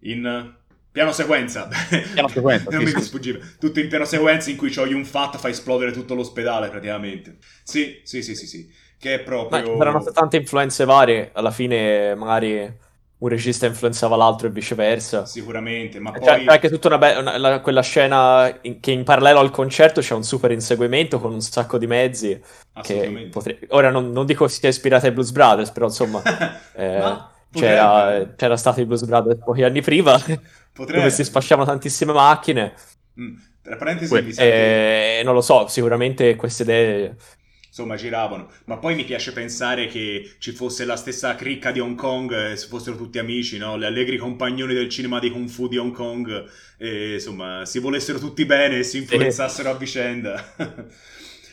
In 0.00 0.54
piano 0.90 1.12
sequenza. 1.12 1.68
Piano 2.12 2.28
sequenza, 2.28 2.70
non 2.70 2.86
sì, 2.86 2.94
mi 2.94 3.02
sì. 3.02 3.38
Tutto 3.58 3.80
in 3.80 3.88
piano 3.88 4.04
sequenza 4.04 4.50
in 4.50 4.56
cui 4.56 4.72
Choi 4.74 4.90
Yun-fat 4.90 5.38
fa 5.38 5.48
esplodere 5.48 5.92
tutto 5.92 6.14
l'ospedale 6.14 6.68
praticamente. 6.68 7.38
Sì, 7.62 8.00
sì, 8.04 8.22
sì, 8.22 8.34
sì, 8.34 8.46
sì. 8.46 8.68
Che 8.98 9.14
è 9.14 9.18
Ma 9.18 9.24
proprio... 9.24 9.62
ci 9.62 9.76
saranno 9.78 10.04
tante 10.12 10.36
influenze 10.36 10.84
varie, 10.84 11.30
alla 11.32 11.50
fine 11.50 12.14
magari 12.14 12.88
un 13.18 13.28
regista 13.28 13.66
influenzava 13.66 14.16
l'altro 14.16 14.46
e 14.46 14.50
viceversa. 14.50 15.26
Sicuramente, 15.26 15.98
ma 16.00 16.10
C'è 16.12 16.18
poi... 16.18 16.44
c'è 16.44 16.52
anche 16.52 16.68
tutta 16.70 16.88
una 16.88 16.98
be- 16.98 17.16
una- 17.16 17.36
la- 17.38 17.60
quella 17.60 17.82
scena 17.82 18.58
in- 18.62 18.80
che 18.80 18.90
in 18.92 19.04
parallelo 19.04 19.40
al 19.40 19.50
concerto 19.50 20.00
c'è 20.00 20.14
un 20.14 20.24
super 20.24 20.50
inseguimento 20.52 21.20
con 21.20 21.32
un 21.32 21.40
sacco 21.40 21.76
di 21.78 21.86
mezzi 21.86 22.40
che 22.80 22.92
Assolutamente. 22.94 23.28
potre- 23.30 23.58
ora 23.70 23.90
non, 23.90 24.10
non 24.10 24.24
dico 24.26 24.48
sia 24.48 24.68
ispirata 24.68 25.06
ai 25.06 25.12
Blues 25.12 25.32
Brothers, 25.32 25.70
però 25.70 25.86
insomma 25.86 26.22
eh, 26.74 26.98
Ma 26.98 27.30
c'era, 27.50 28.32
c'era 28.36 28.56
stato 28.56 28.80
i 28.80 28.86
Blues 28.86 29.04
Brothers 29.04 29.42
pochi 29.44 29.62
anni 29.64 29.82
prima 29.82 30.18
Potrebbe. 30.72 31.00
dove 31.00 31.10
si 31.10 31.24
sfasciavano 31.24 31.66
tantissime 31.66 32.12
macchine 32.12 32.74
Mm, 33.20 33.34
Tra 33.62 33.76
parentesi, 33.76 34.20
mi 34.22 34.32
sa 34.32 34.44
che... 34.44 35.20
non 35.24 35.34
lo 35.34 35.40
so, 35.40 35.66
sicuramente 35.68 36.36
queste 36.36 36.62
idee 36.62 37.16
insomma 37.68 37.94
giravano. 37.96 38.50
Ma 38.64 38.78
poi 38.78 38.94
mi 38.94 39.04
piace 39.04 39.32
pensare 39.32 39.86
che 39.86 40.36
ci 40.38 40.52
fosse 40.52 40.84
la 40.84 40.96
stessa 40.96 41.34
cricca 41.36 41.70
di 41.70 41.80
Hong 41.80 41.96
Kong, 41.96 42.50
eh, 42.52 42.56
se 42.56 42.66
fossero 42.66 42.96
tutti 42.96 43.18
amici, 43.18 43.58
no? 43.58 43.76
Le 43.76 43.86
allegri 43.86 44.16
compagnoni 44.18 44.74
del 44.74 44.88
cinema 44.88 45.18
di 45.20 45.30
Kung 45.30 45.48
Fu 45.48 45.68
di 45.68 45.78
Hong 45.78 45.92
Kong, 45.92 46.44
e 46.78 47.14
insomma, 47.14 47.64
si 47.64 47.78
volessero 47.78 48.18
tutti 48.18 48.44
bene 48.44 48.78
e 48.78 48.82
si 48.82 48.98
influenzassero 48.98 49.70
a 49.70 49.74
vicenda. 49.74 50.54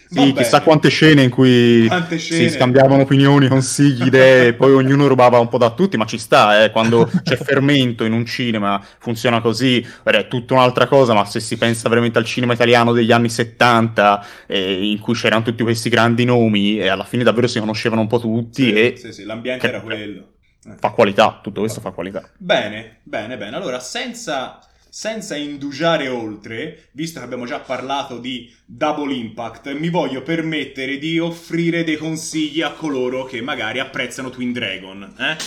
Sì, 0.10 0.34
chissà 0.34 0.62
quante 0.62 0.90
scene 0.90 1.24
in 1.24 1.30
cui 1.30 1.88
scene. 1.88 2.20
si 2.20 2.50
scambiavano 2.50 3.02
opinioni, 3.02 3.48
consigli, 3.48 4.06
idee, 4.08 4.54
poi 4.56 4.74
ognuno 4.74 5.08
rubava 5.08 5.40
un 5.40 5.48
po' 5.50 5.58
da 5.58 5.72
tutti, 5.72 5.98
ma 5.98 6.06
ci 6.06 6.18
sta, 6.18 6.64
eh, 6.64 6.72
quando 6.72 7.10
c'è 7.24 7.36
fermento 7.36 8.04
in 8.04 8.14
un 8.14 8.26
cinema 8.26 8.82
funziona 9.00 9.42
così, 9.42 9.86
è 10.04 10.28
tutta 10.28 10.54
un'altra 10.54 10.88
cosa, 10.88 11.14
ma 11.14 11.26
se 11.26 11.40
si 11.40 11.58
pensa 11.58 11.90
veramente 11.90 12.18
al 12.18 12.26
cinema 12.26 12.54
italiano 12.54 12.94
degli 12.94 13.12
anni 13.12 13.30
70, 13.30 14.26
eh, 14.48 14.90
in 14.92 15.00
cui 15.00 15.14
c'erano 15.14 15.44
tutti 15.44 15.64
questi 15.64 15.90
grandi 15.90 16.26
nomi, 16.26 16.80
e 16.80 16.88
alla 16.88 17.04
fine 17.04 17.24
davvero 17.24 17.48
si 17.48 17.60
conoscevano 17.60 18.02
un 18.02 18.08
po' 18.08 18.20
tutti, 18.20 18.64
Sì, 18.64 18.74
e 18.74 18.94
sì, 18.98 19.14
sì, 19.14 19.24
l'ambiente 19.24 19.68
che- 19.68 19.74
era 19.74 19.82
quello. 19.82 20.32
Fa 20.80 20.90
qualità, 20.90 21.40
tutto 21.42 21.62
questo 21.62 21.80
fa 21.80 21.92
qualità. 21.92 22.30
Bene, 22.38 23.00
bene, 23.04 23.38
bene. 23.38 23.56
Allora, 23.56 23.80
senza, 23.80 24.60
senza 24.98 25.36
indugiare 25.36 26.08
oltre, 26.08 26.88
visto 26.94 27.20
che 27.20 27.26
abbiamo 27.26 27.46
già 27.46 27.60
parlato 27.60 28.18
di 28.18 28.52
Double 28.66 29.14
Impact, 29.14 29.72
mi 29.76 29.90
voglio 29.90 30.24
permettere 30.24 30.98
di 30.98 31.20
offrire 31.20 31.84
dei 31.84 31.98
consigli 31.98 32.64
a 32.64 32.72
coloro 32.72 33.26
che 33.26 33.40
magari 33.40 33.78
apprezzano 33.78 34.32
Twin 34.32 34.52
Dragon. 34.52 35.14
eh? 35.20 35.38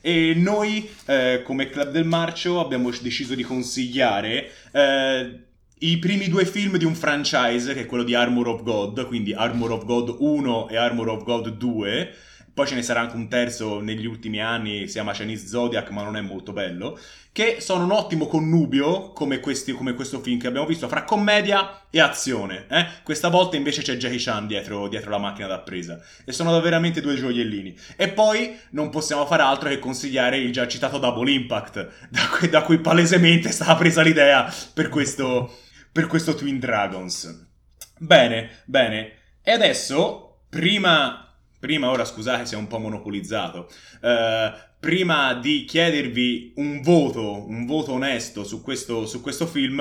E 0.00 0.34
noi, 0.36 0.88
eh, 1.06 1.42
come 1.42 1.68
Club 1.70 1.90
del 1.90 2.04
Marcio, 2.04 2.60
abbiamo 2.60 2.88
deciso 3.02 3.34
di 3.34 3.42
consigliare 3.42 4.48
eh, 4.70 5.40
i 5.80 5.98
primi 5.98 6.28
due 6.28 6.46
film 6.46 6.76
di 6.76 6.84
un 6.84 6.94
franchise, 6.94 7.74
che 7.74 7.80
è 7.80 7.86
quello 7.86 8.04
di 8.04 8.14
Armor 8.14 8.46
of 8.46 8.62
God, 8.62 9.08
quindi 9.08 9.32
Armor 9.32 9.72
of 9.72 9.86
God 9.86 10.14
1 10.20 10.68
e 10.68 10.76
Armor 10.76 11.08
of 11.08 11.24
God 11.24 11.48
2. 11.56 12.14
Poi 12.60 12.68
ce 12.68 12.74
ne 12.74 12.82
sarà 12.82 13.00
anche 13.00 13.16
un 13.16 13.26
terzo 13.26 13.80
negli 13.80 14.04
ultimi 14.04 14.38
anni, 14.38 14.86
si 14.86 14.92
chiama 14.92 15.12
Chinese 15.12 15.46
Zodiac, 15.46 15.88
ma 15.88 16.02
non 16.02 16.18
è 16.18 16.20
molto 16.20 16.52
bello. 16.52 16.98
Che 17.32 17.56
sono 17.60 17.84
un 17.84 17.90
ottimo 17.90 18.26
connubio, 18.26 19.12
come, 19.12 19.40
questi, 19.40 19.72
come 19.72 19.94
questo 19.94 20.20
film 20.20 20.38
che 20.38 20.48
abbiamo 20.48 20.66
visto, 20.66 20.86
fra 20.86 21.04
commedia 21.04 21.84
e 21.88 22.00
azione. 22.00 22.66
eh? 22.68 22.86
Questa 23.02 23.30
volta 23.30 23.56
invece 23.56 23.80
c'è 23.80 23.96
Jackie 23.96 24.18
Chan 24.18 24.46
dietro, 24.46 24.88
dietro 24.88 25.08
la 25.08 25.16
macchina 25.16 25.46
da 25.46 25.60
presa. 25.60 26.02
E 26.22 26.32
sono 26.32 26.60
veramente 26.60 27.00
due 27.00 27.14
gioiellini. 27.14 27.74
E 27.96 28.08
poi 28.10 28.54
non 28.72 28.90
possiamo 28.90 29.24
fare 29.24 29.40
altro 29.40 29.70
che 29.70 29.78
consigliare 29.78 30.36
il 30.36 30.52
già 30.52 30.68
citato 30.68 30.98
Double 30.98 31.30
Impact, 31.30 32.08
da 32.10 32.28
cui, 32.28 32.50
da 32.50 32.60
cui 32.60 32.78
palesemente 32.78 33.48
è 33.48 33.52
stata 33.52 33.74
presa 33.74 34.02
l'idea 34.02 34.52
per 34.74 34.90
questo, 34.90 35.50
per 35.90 36.06
questo 36.06 36.34
Twin 36.34 36.58
Dragons. 36.58 37.52
Bene, 37.96 38.50
bene. 38.66 39.12
E 39.42 39.50
adesso, 39.50 40.42
prima, 40.50 41.24
prima 41.60 41.90
ora 41.90 42.04
scusate 42.04 42.46
se 42.46 42.56
è 42.56 42.58
un 42.58 42.66
po' 42.66 42.78
monopolizzato, 42.78 43.70
eh, 44.00 44.52
prima 44.80 45.34
di 45.34 45.64
chiedervi 45.64 46.54
un 46.56 46.80
voto, 46.80 47.46
un 47.46 47.66
voto 47.66 47.92
onesto 47.92 48.42
su 48.42 48.62
questo, 48.62 49.06
su 49.06 49.20
questo 49.20 49.46
film, 49.46 49.80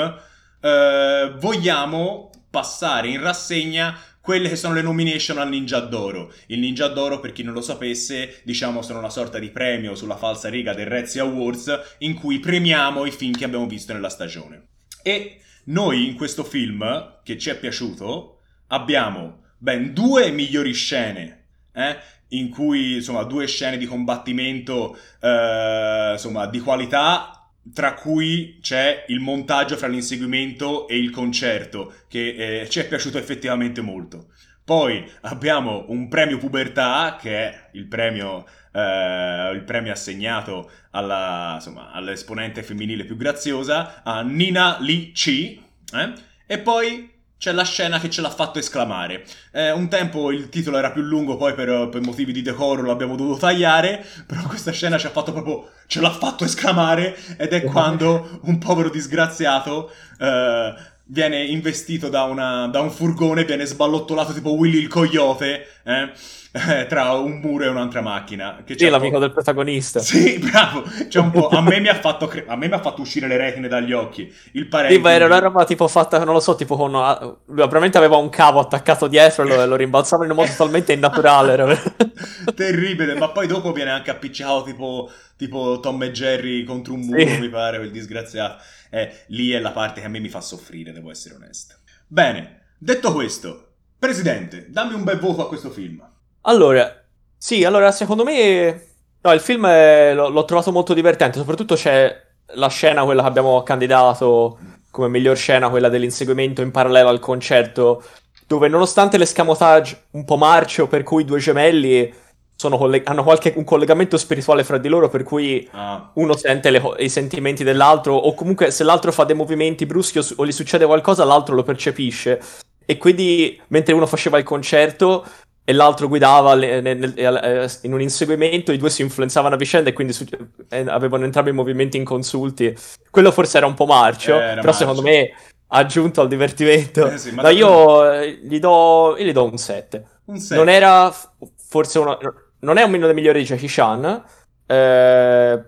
eh, 0.62 1.34
vogliamo 1.40 2.30
passare 2.50 3.08
in 3.08 3.22
rassegna 3.22 3.98
quelle 4.20 4.50
che 4.50 4.58
sono 4.58 4.74
le 4.74 4.82
nomination 4.82 5.38
al 5.38 5.50
Ninja 5.50 5.80
d'Oro. 5.80 6.32
Il 6.48 6.60
Ninja 6.60 6.88
d'Oro, 6.88 7.20
per 7.20 7.32
chi 7.32 7.42
non 7.42 7.54
lo 7.54 7.62
sapesse, 7.62 8.42
diciamo 8.44 8.82
sono 8.82 9.00
una 9.00 9.10
sorta 9.10 9.40
di 9.40 9.50
premio 9.50 9.96
sulla 9.96 10.18
falsa 10.18 10.50
riga 10.50 10.74
del 10.74 10.88
Razzie 10.88 11.22
Awards 11.22 11.96
in 12.00 12.14
cui 12.16 12.40
premiamo 12.40 13.06
i 13.06 13.12
film 13.12 13.34
che 13.34 13.46
abbiamo 13.46 13.66
visto 13.66 13.94
nella 13.94 14.10
stagione. 14.10 14.68
E 15.02 15.40
noi 15.66 16.06
in 16.06 16.16
questo 16.16 16.44
film, 16.44 17.22
che 17.24 17.38
ci 17.38 17.50
è 17.50 17.58
piaciuto, 17.58 18.42
abbiamo 18.68 19.44
ben 19.58 19.94
due 19.94 20.30
migliori 20.32 20.74
scene, 20.74 21.39
eh, 21.80 21.98
in 22.30 22.50
cui 22.50 22.96
insomma 22.96 23.24
due 23.24 23.48
scene 23.48 23.78
di 23.78 23.86
combattimento 23.86 24.98
eh, 25.20 26.10
insomma 26.14 26.46
di 26.48 26.60
qualità 26.60 27.34
tra 27.74 27.94
cui 27.94 28.60
c'è 28.62 29.06
il 29.08 29.20
montaggio 29.20 29.78
fra 29.78 29.88
l'inseguimento 29.88 30.88
e 30.88 30.98
il 30.98 31.10
concerto 31.12 31.94
che 32.08 32.62
eh, 32.62 32.70
ci 32.70 32.80
è 32.80 32.88
piaciuto 32.88 33.18
effettivamente 33.18 33.82
molto 33.82 34.28
poi 34.70 35.04
abbiamo 35.22 35.86
un 35.88 36.08
premio 36.10 36.38
pubertà 36.38 37.18
che 37.20 37.36
è 37.36 37.70
il 37.72 37.88
premio, 37.88 38.46
eh, 38.72 39.50
il 39.52 39.64
premio 39.66 39.92
assegnato 39.92 40.70
alla, 40.92 41.54
insomma, 41.56 41.90
all'esponente 41.90 42.62
femminile 42.62 43.04
più 43.04 43.18
graziosa 43.18 44.04
a 44.04 44.22
Nina 44.22 44.78
Lee 44.80 45.12
Chi 45.12 45.60
eh? 45.92 46.14
e 46.46 46.60
poi 46.60 47.10
c'è 47.40 47.54
la 47.54 47.64
scena 47.64 48.00
che 48.00 48.10
ce 48.10 48.20
l'ha 48.22 48.30
fatto 48.30 48.60
esclamare. 48.60 49.24
Eh, 49.52 49.72
un 49.72 49.88
tempo 49.88 50.30
il 50.32 50.50
titolo 50.50 50.78
era 50.78 50.92
più 50.92 51.02
lungo, 51.02 51.38
poi 51.38 51.54
per, 51.54 51.88
per 51.90 52.02
motivi 52.02 52.34
di 52.34 52.42
decoro 52.42 52.84
l'abbiamo 52.84 53.16
dovuto 53.16 53.40
tagliare, 53.40 54.06
però 54.28 54.42
questa 54.44 54.72
scena 54.72 54.98
ci 54.98 55.08
ha 55.08 55.10
fatto 55.10 55.32
proprio... 55.32 55.70
ce 55.88 56.02
l'ha 56.02 56.12
fatto 56.12 56.44
esclamare 56.44 57.16
ed 57.38 57.54
è 57.54 57.64
quando 57.64 58.42
un 58.44 58.58
povero 58.58 58.90
disgraziato 58.90 59.90
eh, 60.20 60.74
viene 61.06 61.44
investito 61.46 62.10
da, 62.10 62.24
una- 62.24 62.68
da 62.68 62.82
un 62.82 62.92
furgone, 62.92 63.46
viene 63.46 63.66
sballottolato 63.66 64.34
tipo 64.34 64.52
Willy 64.52 64.78
il 64.78 64.88
coyote 64.88 65.79
eh, 65.90 66.12
eh, 66.52 66.86
tra 66.90 67.14
un 67.14 67.40
muro 67.40 67.64
e 67.66 67.68
un'altra 67.68 68.02
macchina. 68.02 68.62
Che 68.66 68.76
Sì, 68.78 68.88
l'amico 68.90 69.14
po'- 69.16 69.20
del 69.20 69.32
protagonista. 69.32 70.00
Sì, 70.00 70.38
bravo. 70.50 70.84
C'è 71.08 71.20
un 71.20 71.32
po'... 71.32 71.50
A 71.50 71.62
me 71.62 71.80
mi 71.80 71.88
ha 71.88 71.96
fatto, 72.00 72.28
cre- 72.28 72.46
a 72.48 72.56
me 72.56 72.68
mi 72.68 72.74
ha 72.74 72.80
fatto 72.82 73.02
uscire 73.02 73.28
le 73.28 73.38
retine 73.38 73.68
dagli 73.68 73.94
occhi. 73.94 74.32
Il 74.54 74.68
parente... 74.68 74.96
Sì, 74.96 75.02
ma 75.02 75.12
era 75.12 75.26
una 75.26 75.40
roba 75.40 75.66
tipo 75.66 75.88
fatta, 75.88 76.24
non 76.24 76.34
lo 76.34 76.40
so, 76.40 76.56
tipo 76.56 76.76
con... 76.76 76.96
ah, 76.96 77.20
Lui 77.22 77.38
probabilmente 77.56 77.98
aveva 77.98 78.18
un 78.18 78.30
cavo 78.30 78.60
attaccato 78.60 79.08
dietro 79.08 79.44
e 79.44 79.48
lo, 79.48 79.66
lo 79.66 79.76
rimbalzava 79.76 80.24
in 80.26 80.32
un 80.32 80.38
modo 80.38 80.50
totalmente 80.50 80.94
innaturale. 80.94 81.54
era 81.54 81.66
Terribile, 82.56 83.16
ma 83.16 83.30
poi 83.30 83.48
dopo 83.48 83.72
viene 83.72 83.92
anche 83.92 84.10
appiccicato 84.12 84.64
tipo, 84.64 85.10
tipo 85.38 85.80
Tom 85.82 86.02
e 86.04 86.12
Jerry 86.12 86.64
contro 86.64 86.94
un 86.94 87.02
muro, 87.02 87.36
Sì. 87.36 87.40
mi 87.40 87.50
pare, 87.50 87.78
quel 87.78 87.92
disgraziato. 87.92 88.62
Eh, 88.90 89.24
lì 89.28 89.52
è 89.52 89.60
la 89.60 89.72
parte 89.72 90.02
che 90.02 90.08
a 90.08 90.10
me 90.10 90.20
mi 90.20 90.30
fa 90.30 90.42
soffrire, 90.42 90.92
devo 90.92 91.12
essere 91.12 91.36
onesto. 91.36 91.76
Bene, 92.08 92.62
detto 92.78 93.14
questo, 93.14 93.69
Presidente, 94.00 94.68
dammi 94.70 94.94
un 94.94 95.04
bel 95.04 95.20
voto 95.20 95.42
a 95.42 95.48
questo 95.50 95.70
film. 95.70 96.02
Allora, 96.44 97.04
sì, 97.38 97.66
allora 97.66 97.92
secondo 97.92 98.24
me... 98.24 98.88
No, 99.22 99.34
il 99.34 99.42
film 99.42 99.68
è- 99.68 100.14
l'ho, 100.14 100.30
l'ho 100.30 100.46
trovato 100.46 100.72
molto 100.72 100.94
divertente, 100.94 101.38
soprattutto 101.38 101.76
c'è 101.76 102.28
la 102.54 102.70
scena, 102.70 103.04
quella 103.04 103.24
che 103.24 103.28
abbiamo 103.28 103.62
candidato 103.64 104.58
come 104.90 105.10
miglior 105.10 105.36
scena, 105.36 105.70
quella 105.70 105.90
dell'inseguimento 105.90 106.62
in 106.62 106.72
parallelo 106.72 107.10
al 107.10 107.20
concerto, 107.20 108.02
dove 108.48 108.70
nonostante 108.70 109.18
l'escamotage 109.18 110.06
un 110.12 110.24
po' 110.24 110.38
marcio 110.38 110.88
per 110.88 111.04
cui 111.04 111.26
due 111.26 111.40
gemelli 111.40 112.12
coll- 112.58 113.02
hanno 113.04 113.24
qualche, 113.24 113.54
un 113.58 113.66
collegamento 113.66 114.18
spirituale 114.18 114.64
fra 114.64 114.78
di 114.78 114.88
loro 114.88 115.10
per 115.10 115.24
cui 115.24 115.68
ah. 115.72 116.10
uno 116.16 116.36
sente 116.36 116.72
le, 116.72 116.82
i 117.00 117.10
sentimenti 117.10 117.64
dell'altro 117.64 118.16
o 118.16 118.34
comunque 118.34 118.72
se 118.72 118.84
l'altro 118.84 119.12
fa 119.12 119.26
dei 119.26 119.36
movimenti 119.36 119.86
bruschi 119.86 120.20
o, 120.20 120.24
o 120.38 120.46
gli 120.46 120.52
succede 120.52 120.86
qualcosa 120.86 121.24
l'altro 121.24 121.56
lo 121.56 121.64
percepisce 121.64 122.42
e 122.90 122.98
quindi 122.98 123.62
mentre 123.68 123.94
uno 123.94 124.08
faceva 124.08 124.40
il 124.40 124.44
concerto 124.44 125.24
e 125.64 125.74
l'altro 125.74 126.08
guidava 126.08 126.56
le, 126.56 126.82
nel, 126.82 126.98
nel, 126.98 127.14
eh, 127.16 127.70
in 127.84 127.94
un 127.94 128.02
inseguimento, 128.02 128.72
i 128.72 128.80
due 128.80 128.90
si 128.90 129.04
influenzavano 129.04 129.54
a 129.54 129.58
vicenda 129.60 129.92
e 129.92 129.94
quindi 129.94 130.12
su, 130.12 130.26
eh, 130.70 130.86
avevano 130.88 131.26
entrambi 131.26 131.52
movimenti 131.52 131.98
inconsulti. 131.98 132.76
Quello 133.12 133.32
forse 133.32 133.58
era 133.58 133.68
un 133.68 133.76
po' 133.76 133.86
marcio, 133.86 134.38
eh, 134.38 134.40
però 134.40 134.56
marcio. 134.56 134.74
secondo 134.74 135.04
me 135.04 135.30
ha 135.68 135.78
aggiunto 135.78 136.22
al 136.22 136.30
divertimento. 136.30 137.12
Eh 137.12 137.20
sì, 137.20 137.32
ma 137.32 137.44
no, 137.44 137.50
io 137.50 138.12
eh, 138.12 138.40
gli, 138.42 138.58
do, 138.58 139.16
io 139.20 139.24
gli 139.24 139.34
do 139.34 139.44
un 139.44 139.58
7. 139.58 140.06
Un 140.26 140.40
7. 140.40 140.56
Non 140.56 140.68
era 140.68 141.14
forse 141.56 142.00
uno... 142.00 142.18
Non 142.62 142.78
è 142.78 142.82
un 142.82 143.00
dei 143.00 143.14
migliori 143.14 143.42
di 143.42 143.46
Jackie 143.46 143.70
Chan. 143.70 144.24
Eh, 144.66 145.64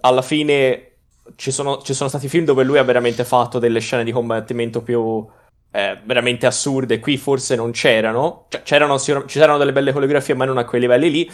alla 0.00 0.22
fine 0.22 0.90
ci 1.36 1.50
sono, 1.50 1.80
ci 1.80 1.94
sono 1.94 2.10
stati 2.10 2.28
film 2.28 2.44
dove 2.44 2.64
lui 2.64 2.76
ha 2.76 2.84
veramente 2.84 3.24
fatto 3.24 3.58
delle 3.58 3.80
scene 3.80 4.04
di 4.04 4.12
combattimento 4.12 4.82
più 4.82 5.26
eh, 5.76 5.98
veramente 6.04 6.46
assurde. 6.46 7.00
Qui 7.00 7.18
forse 7.18 7.54
non 7.54 7.70
c'erano. 7.72 8.46
Cioè, 8.48 8.62
c'erano, 8.62 8.96
c'erano 8.96 9.58
delle 9.58 9.72
belle 9.72 9.92
coreografie, 9.92 10.34
ma 10.34 10.46
non 10.46 10.56
a 10.56 10.64
quei 10.64 10.80
livelli 10.80 11.10
lì. 11.10 11.30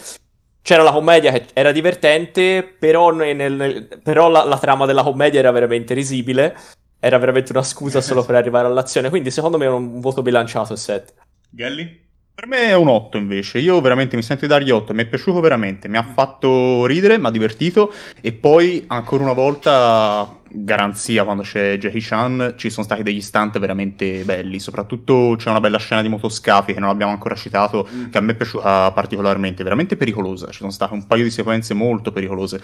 C'era 0.61 0.83
la 0.83 0.91
commedia 0.91 1.31
che 1.31 1.45
era 1.53 1.71
divertente, 1.71 2.75
però, 2.77 3.11
nel, 3.11 3.35
nel, 3.35 3.99
però 4.03 4.29
la, 4.29 4.43
la, 4.43 4.57
trama 4.57 4.85
della 4.85 5.03
commedia 5.03 5.39
era 5.39 5.51
veramente 5.51 5.93
risibile. 5.93 6.57
Era 6.99 7.17
veramente 7.17 7.53
una 7.53 7.63
scusa 7.63 8.01
solo 8.01 8.25
per 8.25 8.35
arrivare 8.35 8.67
all'azione. 8.67 9.09
Quindi, 9.09 9.31
secondo 9.31 9.57
me, 9.57 9.65
è 9.65 9.69
un 9.69 10.01
voto 10.01 10.21
bilanciato 10.21 10.73
il 10.73 10.79
set. 10.79 11.13
Galli? 11.49 12.01
Per 12.35 12.47
me 12.47 12.65
è 12.65 12.75
un 12.75 12.87
8 12.87 13.17
invece, 13.17 13.59
io 13.59 13.79
veramente 13.79 14.15
mi 14.15 14.23
sento 14.23 14.45
di 14.45 14.51
dargli 14.51 14.71
8, 14.71 14.91
mi 14.95 15.03
è 15.03 15.05
piaciuto 15.05 15.39
veramente, 15.39 15.87
mi 15.87 15.97
ha 15.97 16.03
fatto 16.03 16.83
ridere, 16.87 17.19
mi 17.19 17.27
ha 17.27 17.29
divertito 17.29 17.93
e 18.21 18.33
poi 18.33 18.85
ancora 18.87 19.21
una 19.21 19.33
volta 19.33 20.41
garanzia 20.53 21.23
quando 21.23 21.43
c'è 21.43 21.77
Jackie 21.77 22.01
Chan 22.01 22.53
ci 22.57 22.69
sono 22.69 22.85
stati 22.85 23.03
degli 23.03 23.21
stunt 23.21 23.59
veramente 23.59 24.23
belli, 24.23 24.59
soprattutto 24.59 25.35
c'è 25.37 25.49
una 25.49 25.59
bella 25.59 25.77
scena 25.77 26.01
di 26.01 26.09
motoscafi 26.09 26.73
che 26.73 26.79
non 26.79 26.89
abbiamo 26.89 27.11
ancora 27.11 27.35
citato 27.35 27.87
mm. 27.91 28.09
che 28.09 28.17
a 28.17 28.21
me 28.21 28.33
è 28.33 28.35
piaciuta 28.35 28.91
particolarmente, 28.91 29.63
veramente 29.63 29.97
pericolosa, 29.97 30.47
ci 30.51 30.59
sono 30.59 30.71
state 30.71 30.93
un 30.93 31.07
paio 31.07 31.23
di 31.23 31.31
sequenze 31.31 31.73
molto 31.73 32.11
pericolose 32.11 32.61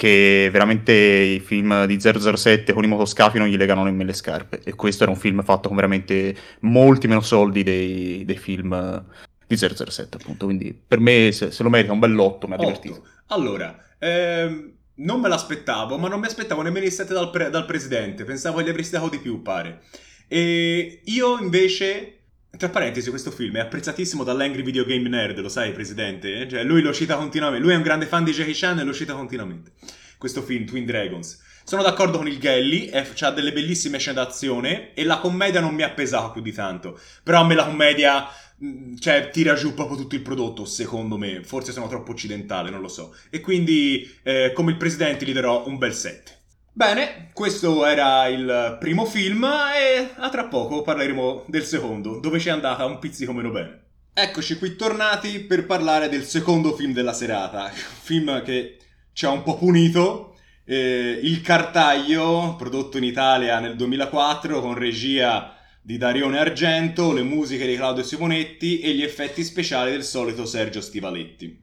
che 0.00 0.48
veramente 0.50 0.92
i 0.94 1.40
film 1.40 1.84
di 1.84 2.00
007 2.00 2.72
con 2.72 2.84
i 2.84 2.86
motoscafi 2.86 3.36
non 3.36 3.48
gli 3.48 3.56
legano 3.58 3.84
nemmeno 3.84 4.08
le 4.08 4.14
scarpe. 4.14 4.62
E 4.64 4.74
questo 4.74 5.02
era 5.02 5.12
un 5.12 5.18
film 5.18 5.42
fatto 5.42 5.68
con 5.68 5.76
veramente 5.76 6.34
molti 6.60 7.06
meno 7.06 7.20
soldi 7.20 7.62
dei, 7.62 8.24
dei 8.24 8.38
film 8.38 9.04
di 9.46 9.56
007, 9.58 10.16
appunto. 10.16 10.46
Quindi 10.46 10.72
per 10.72 11.00
me 11.00 11.32
se, 11.32 11.50
se 11.50 11.62
lo 11.62 11.68
merita 11.68 11.92
un 11.92 11.98
bell'otto, 11.98 12.48
mi 12.48 12.54
ha 12.54 12.56
divertito. 12.56 13.02
Allora, 13.26 13.76
ehm, 13.98 14.72
non 15.00 15.20
me 15.20 15.28
l'aspettavo, 15.28 15.98
ma 15.98 16.08
non 16.08 16.20
mi 16.20 16.26
aspettavo 16.26 16.62
nemmeno 16.62 16.86
i 16.86 16.90
7 16.90 17.12
dal, 17.12 17.30
pre- 17.30 17.50
dal 17.50 17.66
presidente. 17.66 18.24
Pensavo 18.24 18.62
gli 18.62 18.68
avresti 18.68 18.94
dato 18.94 19.08
di 19.08 19.18
più, 19.18 19.42
pare. 19.42 19.82
E 20.28 21.00
io 21.04 21.38
invece 21.38 22.20
tra 22.56 22.68
parentesi, 22.68 23.10
questo 23.10 23.30
film 23.30 23.56
è 23.56 23.60
apprezzatissimo 23.60 24.24
dall'Angry 24.24 24.62
Video 24.62 24.84
Game 24.84 25.08
Nerd, 25.08 25.38
lo 25.38 25.48
sai, 25.48 25.72
presidente? 25.72 26.48
Cioè, 26.48 26.64
lui 26.64 26.82
lo 26.82 26.92
cita 26.92 27.16
continuamente. 27.16 27.64
Lui 27.64 27.72
è 27.72 27.76
un 27.76 27.82
grande 27.82 28.06
fan 28.06 28.24
di 28.24 28.32
Jackie 28.32 28.54
Chan 28.54 28.78
e 28.78 28.84
lo 28.84 28.92
cita 28.92 29.14
continuamente. 29.14 29.72
Questo 30.18 30.42
film, 30.42 30.66
Twin 30.66 30.84
Dragons. 30.84 31.40
Sono 31.64 31.82
d'accordo 31.82 32.18
con 32.18 32.26
il 32.26 32.38
Gelly, 32.38 32.90
ha 32.90 33.30
delle 33.30 33.52
bellissime 33.52 33.98
scene 33.98 34.16
d'azione 34.16 34.92
e 34.92 35.04
la 35.04 35.18
commedia 35.18 35.60
non 35.60 35.74
mi 35.74 35.82
ha 35.82 35.90
pesato 35.90 36.32
più 36.32 36.42
di 36.42 36.52
tanto. 36.52 36.98
Però 37.22 37.40
a 37.40 37.44
me 37.44 37.54
la 37.54 37.64
commedia, 37.64 38.24
mm, 38.24 38.49
cioè, 38.98 39.30
tira 39.30 39.54
giù 39.54 39.72
proprio 39.74 39.96
tutto 39.96 40.14
il 40.14 40.20
prodotto, 40.20 40.64
secondo 40.64 41.16
me. 41.16 41.42
Forse 41.42 41.72
sono 41.72 41.88
troppo 41.88 42.12
occidentale, 42.12 42.70
non 42.70 42.80
lo 42.80 42.88
so. 42.88 43.14
E 43.30 43.40
quindi, 43.40 44.10
eh, 44.22 44.52
come 44.54 44.72
il 44.72 44.76
presidente, 44.76 45.24
gli 45.24 45.32
darò 45.32 45.66
un 45.66 45.78
bel 45.78 45.94
7. 45.94 46.38
Bene, 46.72 47.30
questo 47.32 47.84
era 47.84 48.26
il 48.28 48.76
primo 48.78 49.04
film 49.04 49.44
e 49.44 50.10
a 50.16 50.28
tra 50.30 50.44
poco 50.44 50.82
parleremo 50.82 51.44
del 51.48 51.64
secondo, 51.64 52.20
dove 52.20 52.38
ci 52.38 52.48
è 52.48 52.52
andata 52.52 52.84
un 52.84 52.98
pizzico 52.98 53.32
meno 53.32 53.50
bene. 53.50 53.82
Eccoci 54.14 54.56
qui 54.56 54.76
tornati 54.76 55.40
per 55.40 55.66
parlare 55.66 56.08
del 56.08 56.24
secondo 56.24 56.74
film 56.74 56.92
della 56.92 57.12
serata, 57.12 57.64
un 57.64 57.70
film 58.02 58.42
che 58.42 58.78
ci 59.12 59.24
ha 59.24 59.30
un 59.30 59.42
po' 59.42 59.56
punito, 59.56 60.36
eh, 60.64 61.18
Il 61.22 61.40
Cartaglio, 61.40 62.54
prodotto 62.56 62.98
in 62.98 63.04
Italia 63.04 63.58
nel 63.58 63.76
2004 63.76 64.60
con 64.60 64.74
regia 64.74 65.56
di 65.82 65.96
Darione 65.96 66.38
Argento, 66.38 67.12
le 67.12 67.22
musiche 67.22 67.66
di 67.66 67.74
Claudio 67.74 68.02
Simonetti 68.02 68.80
e 68.80 68.92
gli 68.92 69.02
effetti 69.02 69.42
speciali 69.42 69.92
del 69.92 70.04
solito 70.04 70.44
Sergio 70.44 70.82
Stivaletti. 70.82 71.60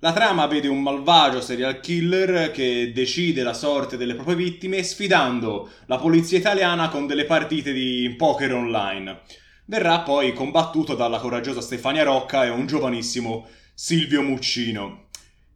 La 0.00 0.12
trama 0.12 0.46
vede 0.46 0.68
un 0.68 0.82
malvagio 0.82 1.40
serial 1.40 1.80
killer 1.80 2.50
che 2.50 2.92
decide 2.92 3.42
la 3.42 3.54
sorte 3.54 3.96
delle 3.96 4.14
proprie 4.14 4.36
vittime 4.36 4.82
sfidando 4.82 5.70
la 5.86 5.96
polizia 5.96 6.36
italiana 6.36 6.90
con 6.90 7.06
delle 7.06 7.24
partite 7.24 7.72
di 7.72 8.14
poker 8.18 8.52
online. 8.52 9.20
Verrà 9.64 10.00
poi 10.00 10.34
combattuto 10.34 10.94
dalla 10.94 11.18
coraggiosa 11.18 11.62
Stefania 11.62 12.04
Rocca 12.04 12.44
e 12.44 12.50
un 12.50 12.66
giovanissimo 12.66 13.48
Silvio 13.72 14.20
Muccino. 14.20 15.06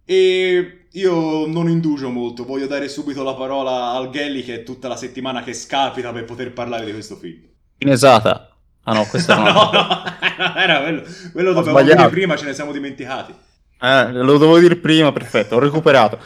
E 0.07 0.87
io 0.93 1.47
non 1.47 1.69
indugio 1.69 2.09
molto, 2.09 2.47
voglio 2.47 2.67
dare 2.67 2.89
subito 2.89 3.23
la 3.23 3.35
parola 3.35 3.91
al 3.91 4.09
Gelli 4.09 4.43
che 4.43 4.55
è 4.55 4.63
tutta 4.63 4.89
la 4.89 4.97
settimana 4.97 5.43
che 5.43 5.53
scapita 5.53 6.11
per 6.11 6.25
poter 6.25 6.55
parlare 6.55 6.87
di 6.87 6.93
questo 6.93 7.17
film. 7.17 7.57
Inesata. 7.79 8.49
Ah 8.85 8.95
no, 8.95 9.05
questo 9.05 9.35
no, 9.37 9.43
no, 9.43 9.71
no, 9.71 10.03
era 10.57 10.81
quello, 10.81 11.03
quello 11.33 11.53
lo 11.53 11.61
dovevamo 11.61 11.85
dire 11.85 12.09
prima, 12.09 12.37
ce 12.37 12.47
ne 12.47 12.55
siamo 12.55 12.73
dimenticati. 12.73 13.35
Eh, 13.81 14.13
lo 14.13 14.39
dovevo 14.39 14.59
dire 14.59 14.77
prima, 14.77 15.13
perfetto, 15.13 15.57
ho 15.57 15.59
recuperato. 15.59 16.19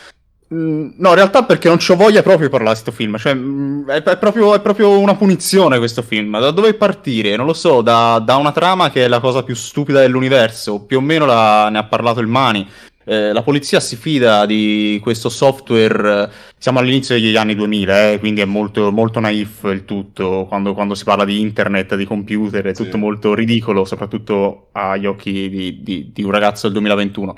Mm, 0.54 0.90
no, 0.98 1.08
in 1.08 1.14
realtà 1.14 1.44
perché 1.44 1.68
non 1.68 1.78
c'ho 1.78 1.96
voglia 1.96 2.22
proprio 2.22 2.46
di 2.46 2.52
parlare 2.52 2.76
di 2.76 2.82
questo 2.82 3.02
film, 3.02 3.16
cioè 3.16 3.34
mm, 3.34 3.88
è, 3.88 4.02
è, 4.02 4.18
proprio, 4.18 4.54
è, 4.54 4.60
proprio, 4.60 4.98
una 4.98 5.16
punizione 5.16 5.78
questo 5.78 6.02
film. 6.02 6.38
Da 6.38 6.50
dove 6.50 6.74
partire? 6.74 7.36
Non 7.36 7.46
lo 7.46 7.54
so, 7.54 7.80
da, 7.80 8.22
da, 8.24 8.36
una 8.36 8.52
trama 8.52 8.90
che 8.90 9.04
è 9.04 9.08
la 9.08 9.20
cosa 9.20 9.42
più 9.42 9.54
stupida 9.54 10.00
dell'universo, 10.00 10.80
più 10.84 10.98
o 10.98 11.00
meno 11.00 11.24
la, 11.24 11.68
ne 11.70 11.78
ha 11.78 11.84
parlato 11.84 12.20
il 12.20 12.26
Mani. 12.26 12.68
Eh, 13.04 13.32
la 13.32 13.42
polizia 13.42 13.80
si 13.80 13.96
fida 13.96 14.46
di 14.46 14.98
questo 15.02 15.28
software, 15.28 16.30
siamo 16.56 16.78
all'inizio 16.78 17.14
degli 17.14 17.36
anni 17.36 17.54
2000, 17.54 18.12
eh, 18.12 18.18
quindi 18.18 18.40
è 18.40 18.44
molto, 18.44 18.92
molto 18.92 19.20
naif 19.20 19.64
il 19.64 19.84
tutto, 19.84 20.46
quando, 20.48 20.74
quando, 20.74 20.94
si 20.94 21.04
parla 21.04 21.24
di 21.24 21.40
internet, 21.40 21.96
di 21.96 22.04
computer, 22.04 22.64
è 22.64 22.74
tutto 22.74 22.92
sì. 22.92 22.98
molto 22.98 23.34
ridicolo, 23.34 23.84
soprattutto 23.84 24.68
agli 24.72 25.06
occhi 25.06 25.48
di, 25.48 25.82
di, 25.82 26.10
di 26.12 26.22
un 26.22 26.30
ragazzo 26.30 26.68
del 26.68 26.72
2021. 26.72 27.36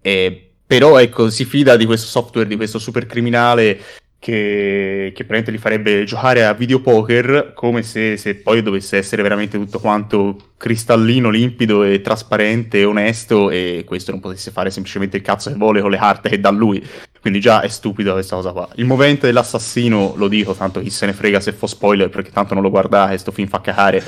Eh, 0.00 0.50
però 0.66 0.98
ecco, 0.98 1.28
si 1.28 1.44
fida 1.44 1.76
di 1.76 1.84
questo 1.84 2.06
software, 2.06 2.48
di 2.48 2.56
questo 2.56 2.78
supercriminale 2.78 3.78
che, 4.22 5.10
che 5.12 5.24
praticamente 5.24 5.50
li 5.50 5.58
farebbe 5.58 6.04
giocare 6.04 6.44
a 6.44 6.52
videopoker 6.52 7.54
come 7.56 7.82
se, 7.82 8.16
se, 8.16 8.36
poi 8.36 8.62
dovesse 8.62 8.96
essere 8.96 9.20
veramente 9.20 9.58
tutto 9.58 9.80
quanto 9.80 10.36
cristallino, 10.56 11.28
limpido 11.28 11.82
e 11.82 12.00
trasparente 12.00 12.78
e 12.78 12.84
onesto 12.84 13.50
e 13.50 13.82
questo 13.84 14.12
non 14.12 14.20
potesse 14.20 14.52
fare 14.52 14.70
semplicemente 14.70 15.16
il 15.16 15.24
cazzo 15.24 15.50
che 15.50 15.56
vuole 15.56 15.80
con 15.80 15.90
le 15.90 15.96
carte 15.96 16.28
che 16.28 16.38
dà 16.38 16.50
lui. 16.50 16.80
Quindi 17.20 17.40
già 17.40 17.62
è 17.62 17.68
stupido 17.68 18.12
questa 18.12 18.36
cosa 18.36 18.52
qua. 18.52 18.68
Il 18.76 18.84
movente 18.84 19.26
dell'assassino, 19.26 20.14
lo 20.16 20.28
dico, 20.28 20.54
tanto 20.54 20.80
chi 20.80 20.90
se 20.90 21.06
ne 21.06 21.14
frega 21.14 21.40
se 21.40 21.52
fa 21.52 21.66
spoiler 21.66 22.08
perché 22.08 22.30
tanto 22.30 22.54
non 22.54 22.62
lo 22.62 22.70
guardate, 22.70 23.18
sto 23.18 23.32
film 23.32 23.48
fa 23.48 23.60
cacare. 23.60 24.00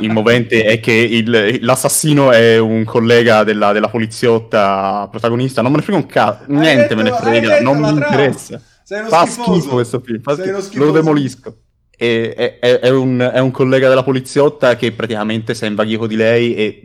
Il 0.00 0.10
movente 0.12 0.64
è 0.64 0.80
che 0.80 0.92
il, 0.92 1.58
l'assassino 1.60 2.32
è 2.32 2.56
un 2.56 2.84
collega 2.84 3.44
della, 3.44 3.72
della 3.72 3.88
poliziotta 3.88 5.06
protagonista, 5.10 5.60
non 5.60 5.72
me 5.72 5.76
ne 5.76 5.82
frega 5.82 5.98
un 5.98 6.06
cazzo, 6.06 6.44
niente 6.46 6.94
detto, 6.94 6.96
me 6.96 7.02
ne 7.02 7.12
frega, 7.12 7.60
non 7.60 7.78
mi 7.78 7.90
interessa. 7.90 8.58
Fa 8.88 9.26
schifo 9.26 9.68
questo 9.70 10.00
film, 10.00 10.22
fa 10.22 10.34
schifo. 10.34 10.84
lo 10.84 10.92
demolisco. 10.92 11.54
E, 11.94 12.32
è, 12.32 12.58
è, 12.58 12.78
è, 12.78 12.90
un, 12.90 13.18
è, 13.18 13.38
un, 13.38 13.50
collega 13.50 13.88
della 13.88 14.02
poliziotta 14.02 14.76
che 14.76 14.92
praticamente 14.92 15.52
si 15.52 15.64
è 15.64 15.66
invaghito 15.66 16.06
di 16.06 16.16
lei 16.16 16.54
e 16.54 16.82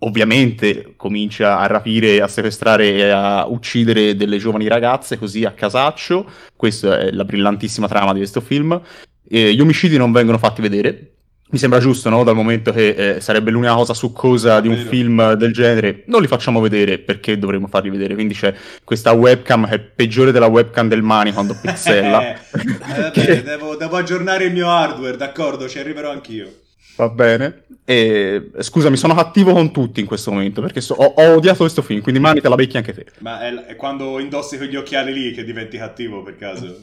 ovviamente 0.00 0.92
comincia 0.96 1.58
a 1.58 1.66
rapire, 1.66 2.20
a 2.20 2.28
sequestrare 2.28 2.94
e 2.96 3.08
a 3.08 3.46
uccidere 3.46 4.16
delle 4.16 4.36
giovani 4.36 4.68
ragazze 4.68 5.18
così 5.18 5.44
a 5.44 5.52
casaccio. 5.52 6.28
Questa 6.54 6.98
è 6.98 7.10
la 7.12 7.24
brillantissima 7.24 7.88
trama 7.88 8.12
di 8.12 8.18
questo 8.18 8.42
film. 8.42 8.78
E 9.26 9.54
gli 9.54 9.60
omicidi 9.60 9.96
non 9.96 10.12
vengono 10.12 10.36
fatti 10.36 10.60
vedere, 10.60 11.15
mi 11.48 11.58
sembra 11.58 11.78
giusto, 11.78 12.08
no? 12.08 12.24
Dal 12.24 12.34
momento 12.34 12.72
che 12.72 13.16
eh, 13.16 13.20
sarebbe 13.20 13.50
l'unica 13.50 13.74
cosa 13.74 13.94
succosa 13.94 14.60
di 14.60 14.68
un 14.68 14.76
film 14.76 15.34
del 15.34 15.52
genere, 15.52 16.02
non 16.06 16.20
li 16.20 16.26
facciamo 16.26 16.60
vedere 16.60 16.98
perché 16.98 17.38
dovremmo 17.38 17.68
farli 17.68 17.88
vedere. 17.88 18.14
Quindi 18.14 18.34
c'è 18.34 18.52
questa 18.82 19.12
webcam 19.12 19.68
che 19.68 19.74
è 19.76 19.78
peggiore 19.78 20.32
della 20.32 20.46
webcam 20.46 20.88
del 20.88 21.02
Mani 21.02 21.32
quando 21.32 21.56
pixella. 21.60 22.32
eh, 22.32 22.38
vabbè, 22.50 23.10
che... 23.12 23.42
devo, 23.42 23.76
devo, 23.76 23.96
aggiornare 23.96 24.44
il 24.44 24.52
mio 24.52 24.68
hardware, 24.68 25.16
d'accordo, 25.16 25.68
ci 25.68 25.78
arriverò 25.78 26.10
anch'io. 26.10 26.52
Va 26.96 27.08
bene. 27.08 27.62
E, 27.88 28.50
scusami, 28.58 28.96
sono 28.96 29.14
cattivo 29.14 29.52
con 29.52 29.70
tutti 29.70 30.00
in 30.00 30.06
questo 30.06 30.32
momento 30.32 30.60
perché 30.60 30.80
so- 30.80 30.94
ho, 30.94 31.04
ho 31.16 31.34
odiato 31.36 31.58
questo 31.58 31.82
film, 31.82 32.00
quindi 32.00 32.20
mani 32.20 32.40
te 32.40 32.48
la 32.48 32.56
becchi 32.56 32.76
anche 32.78 32.92
te. 32.92 33.06
Ma 33.18 33.40
è, 33.46 33.54
è 33.66 33.76
quando 33.76 34.18
indossi 34.18 34.56
quegli 34.56 34.74
occhiali 34.74 35.12
lì 35.12 35.32
che 35.32 35.44
diventi 35.44 35.76
cattivo 35.78 36.22
per 36.24 36.36
caso? 36.36 36.78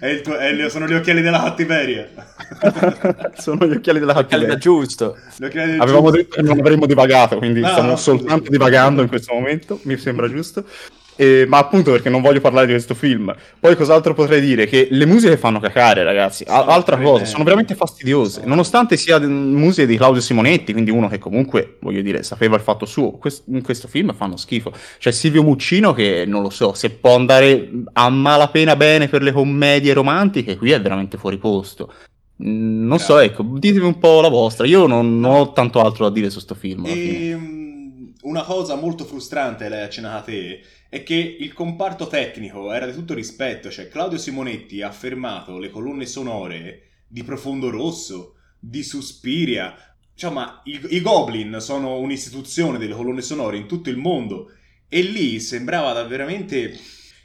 È 0.00 0.06
il 0.06 0.20
tuo- 0.20 0.36
è- 0.36 0.68
sono 0.68 0.86
gli 0.86 0.92
occhiali 0.92 1.22
della 1.22 1.40
cattiveria. 1.42 2.08
sono 3.38 3.66
gli 3.66 3.72
occhiali 3.72 3.98
della 4.00 4.12
cattiveria. 4.14 4.56
giusto. 4.56 5.16
Avevamo 5.40 6.10
giusto. 6.10 6.10
detto 6.16 6.36
che 6.36 6.42
non 6.42 6.58
avremmo 6.58 6.84
divagato, 6.86 7.38
quindi 7.38 7.60
No, 7.60 7.68
stiamo 7.68 7.88
no, 7.90 7.96
soltanto 7.96 8.36
scusa. 8.44 8.50
divagando 8.50 9.00
in 9.02 9.08
questo 9.08 9.32
momento, 9.32 9.80
mi 9.84 9.96
sembra 9.96 10.28
giusto. 10.28 10.64
E- 11.22 11.46
ma 11.46 11.58
appunto 11.58 11.92
perché 11.92 12.10
non 12.10 12.20
voglio 12.20 12.40
parlare 12.40 12.66
di 12.66 12.72
questo 12.72 12.94
film. 12.94 13.32
Poi 13.60 13.76
cos'altro 13.76 14.12
potrei 14.12 14.40
dire? 14.40 14.66
Che 14.66 14.88
le 14.90 15.06
musiche 15.06 15.36
fanno 15.36 15.60
cacare, 15.60 16.02
ragazzi. 16.02 16.44
A- 16.48 16.64
altra 16.64 16.96
cosa, 16.98 17.24
sono 17.24 17.44
veramente 17.44 17.76
fastidiose. 17.76 18.42
Nonostante 18.44 18.96
sia 18.96 19.20
musiche 19.20 19.86
di 19.86 19.96
Claudio 19.96 20.20
Simonetti, 20.20 20.72
quindi 20.72 20.90
uno 20.90 21.08
che 21.08 21.18
comunque, 21.18 21.76
voglio 21.80 22.02
dire, 22.02 22.24
sapeva 22.24 22.56
il 22.56 22.62
fatto 22.62 22.86
suo, 22.86 23.12
quest- 23.12 23.44
in 23.46 23.62
questo 23.62 23.86
film 23.86 24.12
fanno 24.14 24.36
schifo. 24.36 24.72
C'è 24.98 25.12
Silvio 25.12 25.44
Muccino 25.44 25.92
che, 25.92 26.24
non 26.26 26.42
lo 26.42 26.50
so, 26.50 26.74
se 26.74 26.90
può 26.90 27.14
andare 27.14 27.70
a 27.92 28.10
malapena 28.10 28.74
bene 28.74 29.08
per 29.08 29.22
le 29.22 29.30
commedie 29.30 29.92
romantiche, 29.92 30.56
qui 30.56 30.72
è 30.72 30.80
veramente 30.80 31.18
fuori 31.18 31.38
posto. 31.38 31.92
Non 32.44 32.98
so, 32.98 33.14
Bravo. 33.14 33.20
ecco, 33.28 33.42
ditemi 33.42 33.86
un 33.86 33.98
po' 34.00 34.20
la 34.20 34.28
vostra. 34.28 34.66
Io 34.66 34.86
non, 34.88 35.20
non 35.20 35.34
ho 35.34 35.52
tanto 35.52 35.80
altro 35.80 36.04
da 36.08 36.10
dire 36.10 36.30
su 36.30 36.40
sto 36.40 36.56
film. 36.56 36.84
Ehm, 36.86 37.61
una 38.22 38.42
cosa 38.42 38.74
molto 38.74 39.04
frustrante, 39.04 39.68
l'hai 39.68 39.82
accennata 39.82 40.22
te, 40.22 40.62
è 40.88 41.02
che 41.02 41.14
il 41.14 41.52
comparto 41.52 42.06
tecnico 42.06 42.72
era 42.72 42.86
di 42.86 42.92
tutto 42.92 43.14
rispetto, 43.14 43.70
cioè 43.70 43.88
Claudio 43.88 44.18
Simonetti 44.18 44.82
ha 44.82 44.90
fermato 44.90 45.58
le 45.58 45.70
colonne 45.70 46.06
sonore 46.06 47.04
di 47.06 47.22
Profondo 47.22 47.70
Rosso, 47.70 48.36
di 48.58 48.82
Suspiria, 48.82 49.74
cioè 50.14 50.32
i, 50.64 51.00
Goblin 51.00 51.56
sono 51.60 51.98
un'istituzione 51.98 52.78
delle 52.78 52.94
colonne 52.94 53.22
sonore 53.22 53.56
in 53.56 53.66
tutto 53.66 53.90
il 53.90 53.96
mondo 53.96 54.50
e 54.88 55.02
lì 55.02 55.40
sembrava 55.40 55.92
da 55.92 56.04
veramente... 56.04 56.78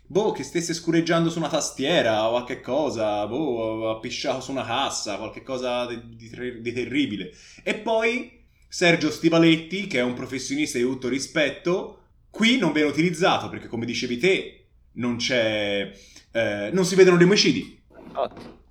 Boh, 0.10 0.32
che 0.32 0.44
stesse 0.44 0.74
scureggiando 0.74 1.30
su 1.30 1.38
una 1.38 1.50
tastiera 1.50 2.26
o 2.26 2.30
qualche 2.30 2.62
cosa, 2.62 3.28
boh, 3.28 3.90
ha 3.90 4.00
pisciato 4.00 4.40
su 4.40 4.52
una 4.52 4.64
cassa, 4.66 5.18
qualche 5.18 5.44
cosa 5.44 5.86
di, 5.86 6.16
di 6.16 6.62
di 6.62 6.72
terribile. 6.72 7.34
E 7.62 7.76
poi 7.76 8.37
Sergio 8.68 9.12
Stivaletti, 9.12 9.88
che 9.88 10.00
è 10.00 10.04
un 10.04 10.14
professionista 10.14 10.78
di 10.78 10.84
tutto 10.84 11.08
rispetto, 11.08 12.02
qui 12.30 12.58
non 12.58 12.72
viene 12.72 12.90
utilizzato 12.90 13.50
perché, 13.50 13.68
come 13.68 13.86
dicevi 13.86 14.18
te, 14.18 14.66
non 14.94 15.18
c'è. 15.18 15.92
eh, 16.32 16.70
non 16.74 16.86
si 16.86 16.96
vedono 16.96 17.18
gli 17.18 17.24
omicidi. 17.24 17.80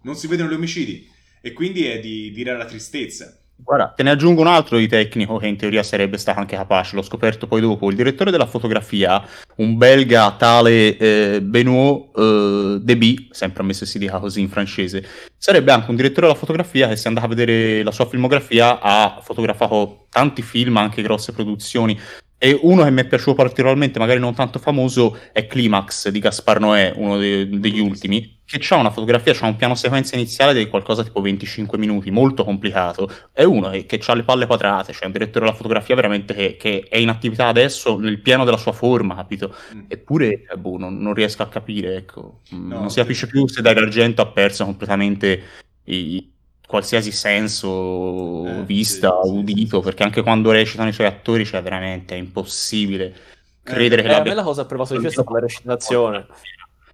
Non 0.03 0.17
si 0.17 0.27
vedono 0.27 0.51
gli 0.51 0.55
omicidi. 0.55 1.09
E 1.41 1.53
quindi 1.53 1.85
è 1.87 2.01
di 2.01 2.31
dire 2.33 2.57
la 2.57 2.65
tristezza. 2.65 3.41
Guarda, 3.59 3.89
te 3.89 4.03
ne 4.03 4.11
aggiungo 4.11 4.43
un 4.43 4.47
altro 4.49 4.77
di 4.77 4.87
tecnico 4.87 5.39
che 5.39 5.47
in 5.47 5.57
teoria 5.57 5.83
sarebbe 5.83 6.19
stato 6.19 6.39
anche 6.39 6.57
capace, 6.57 6.95
l'ho 6.95 7.03
scoperto 7.03 7.47
poi 7.47 7.63
dopo. 7.63 7.89
Il 7.89 7.97
direttore 7.97 8.31
della 8.31 8.47
fotografia, 8.47 9.23
un 9.57 9.79
belga 9.79 10.31
tale 10.33 10.97
eh, 10.97 11.41
Benoît 11.43 12.11
eh, 12.17 12.79
Deby, 12.83 13.29
sempre 13.31 13.63
ammesso 13.63 13.87
si 13.87 13.99
dica 13.99 14.19
così 14.19 14.41
in 14.41 14.51
francese, 14.51 15.05
sarebbe 15.39 15.73
anche 15.73 15.89
un 15.91 15.97
direttore 15.97 16.27
della 16.27 16.39
fotografia 16.39 16.87
che 16.87 16.97
se 16.97 17.09
andava 17.09 17.27
a 17.27 17.31
vedere 17.31 17.83
la 17.83 17.93
sua 17.93 18.07
filmografia 18.07 18.79
ha 18.79 19.21
fotografato 19.23 20.07
tanti 20.11 20.43
film, 20.43 20.77
anche 20.77 21.03
grosse 21.03 21.33
produzioni. 21.33 21.99
E 22.39 22.59
uno 22.63 22.85
che 22.85 22.91
mi 22.91 23.01
è 23.01 23.07
piaciuto 23.07 23.35
particolarmente, 23.35 23.99
magari 23.99 24.21
non 24.21 24.35
tanto 24.35 24.59
famoso, 24.59 25.19
è 25.33 25.47
Climax 25.47 26.09
di 26.11 26.19
Gaspar 26.19 26.61
Noè, 26.61 26.93
uno 26.97 27.17
de- 27.17 27.49
degli 27.49 27.81
ultimi, 27.81 28.41
che 28.45 28.63
ha 28.75 28.77
una 28.77 28.91
fotografia, 28.91 29.33
c'ha 29.35 29.47
un 29.47 29.57
piano 29.57 29.75
sequenza 29.75 30.17
iniziale 30.17 30.53
di 30.53 30.69
qualcosa 30.69 31.03
tipo 31.03 31.23
25 31.23 31.79
minuti, 31.79 32.11
molto 32.11 32.45
complicato. 32.45 33.11
È 33.33 33.43
uno 33.43 33.71
che, 33.71 33.87
che 33.87 34.01
ha 34.07 34.15
le 34.15 34.23
palle 34.23 34.47
quadrate, 34.47 34.93
cioè 34.93 35.07
un 35.07 35.13
direttore 35.13 35.47
della 35.47 35.57
fotografia 35.57 35.95
veramente 35.95 36.35
che, 36.35 36.57
che 36.57 36.87
è 36.89 36.99
in 36.99 37.09
attività 37.09 37.47
adesso 37.47 37.99
nel 37.99 38.21
pieno 38.21 38.45
della 38.45 38.59
sua 38.59 38.73
forma, 38.73 39.15
capito? 39.15 39.55
Mm. 39.75 39.81
Eppure, 39.89 40.45
boh, 40.59 40.77
non, 40.77 40.99
non 40.99 41.15
riesco 41.15 41.43
a 41.43 41.49
capire, 41.49 41.97
ecco. 41.97 42.41
No, 42.51 42.81
non 42.81 42.91
si 42.91 42.97
capisce 43.01 43.27
più 43.27 43.49
se 43.49 43.63
Dario 43.63 43.83
Argento 43.83 44.21
ha 44.21 44.27
perso 44.27 44.65
completamente 44.65 45.43
i- 45.85 46.35
qualsiasi 46.67 47.13
senso, 47.13 48.45
Eh, 48.47 48.63
vista, 48.65 49.21
sì, 49.23 49.31
udito, 49.31 49.77
sì, 49.77 49.77
sì. 49.77 49.81
perché 49.83 50.03
anche 50.03 50.23
quando 50.23 50.51
recitano 50.51 50.89
i 50.89 50.93
suoi 50.93 51.07
attori, 51.07 51.45
cioè 51.45 51.63
veramente 51.63 52.15
è 52.15 52.19
impossibile 52.19 53.15
credere 53.63 54.03
che 54.03 54.09
Eh, 54.09 54.11
a 54.11 54.17
l'abbia 54.17 54.33
me 54.33 54.37
la 54.37 54.43
cosa 54.43 54.61
che 54.61 54.67
ho 54.67 54.69
provato 54.69 54.95
di 54.95 55.01
più 55.01 55.09
è 55.09 55.13
stata 55.13 55.33
la 55.33 55.41
recitazione. 55.41 56.27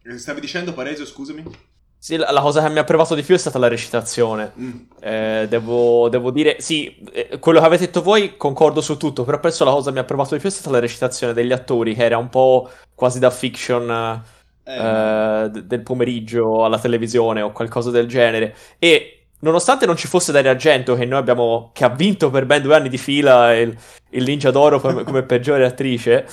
Eh, 0.04 0.18
Stavi 0.18 0.40
dicendo, 0.40 0.72
Pareso, 0.72 1.04
scusami? 1.06 1.44
Sì, 1.98 2.16
la, 2.16 2.32
la 2.32 2.40
cosa 2.40 2.62
che 2.62 2.72
mi 2.72 2.80
ha 2.80 2.84
provato 2.84 3.14
di 3.14 3.22
più 3.22 3.34
è 3.34 3.38
stata 3.38 3.58
la 3.58 3.68
recitazione. 3.68 4.52
Mm. 4.58 4.70
Eh, 5.00 5.46
devo, 5.48 6.08
devo 6.08 6.30
dire, 6.32 6.56
sì, 6.60 6.96
eh, 7.12 7.38
quello 7.38 7.60
che 7.60 7.66
avete 7.66 7.84
detto 7.86 8.02
voi 8.02 8.36
concordo 8.36 8.80
su 8.80 8.96
tutto, 8.96 9.22
però 9.24 9.38
penso 9.38 9.64
la 9.64 9.70
cosa 9.70 9.90
che 9.90 9.94
mi 9.94 10.00
ha 10.00 10.04
provato 10.04 10.34
di 10.34 10.40
più 10.40 10.48
è 10.48 10.52
stata 10.52 10.70
la 10.70 10.80
recitazione 10.80 11.32
degli 11.32 11.52
attori, 11.52 11.94
che 11.94 12.04
era 12.04 12.18
un 12.18 12.28
po' 12.28 12.68
quasi 12.94 13.18
da 13.20 13.30
fiction 13.30 14.22
Eh, 14.64 14.76
eh, 14.76 15.50
d- 15.50 15.62
del 15.62 15.82
pomeriggio 15.82 16.64
alla 16.64 16.78
televisione 16.78 17.40
o 17.42 17.50
qualcosa 17.52 17.90
del 17.90 18.06
genere. 18.06 18.54
E 18.78 19.21
nonostante 19.42 19.86
non 19.86 19.96
ci 19.96 20.08
fosse 20.08 20.32
Dario 20.32 20.50
Argento, 20.50 20.94
che 20.96 21.04
noi 21.06 21.18
abbiamo, 21.20 21.70
che 21.72 21.84
ha 21.84 21.88
vinto 21.90 22.30
per 22.30 22.46
ben 22.46 22.62
due 22.62 22.74
anni 22.76 22.88
di 22.88 22.98
fila 22.98 23.54
il, 23.56 23.76
il 24.10 24.24
Ninja 24.24 24.50
d'Oro 24.50 24.80
come, 24.80 25.04
come 25.04 25.22
peggiore 25.24 25.64
attrice, 25.64 26.26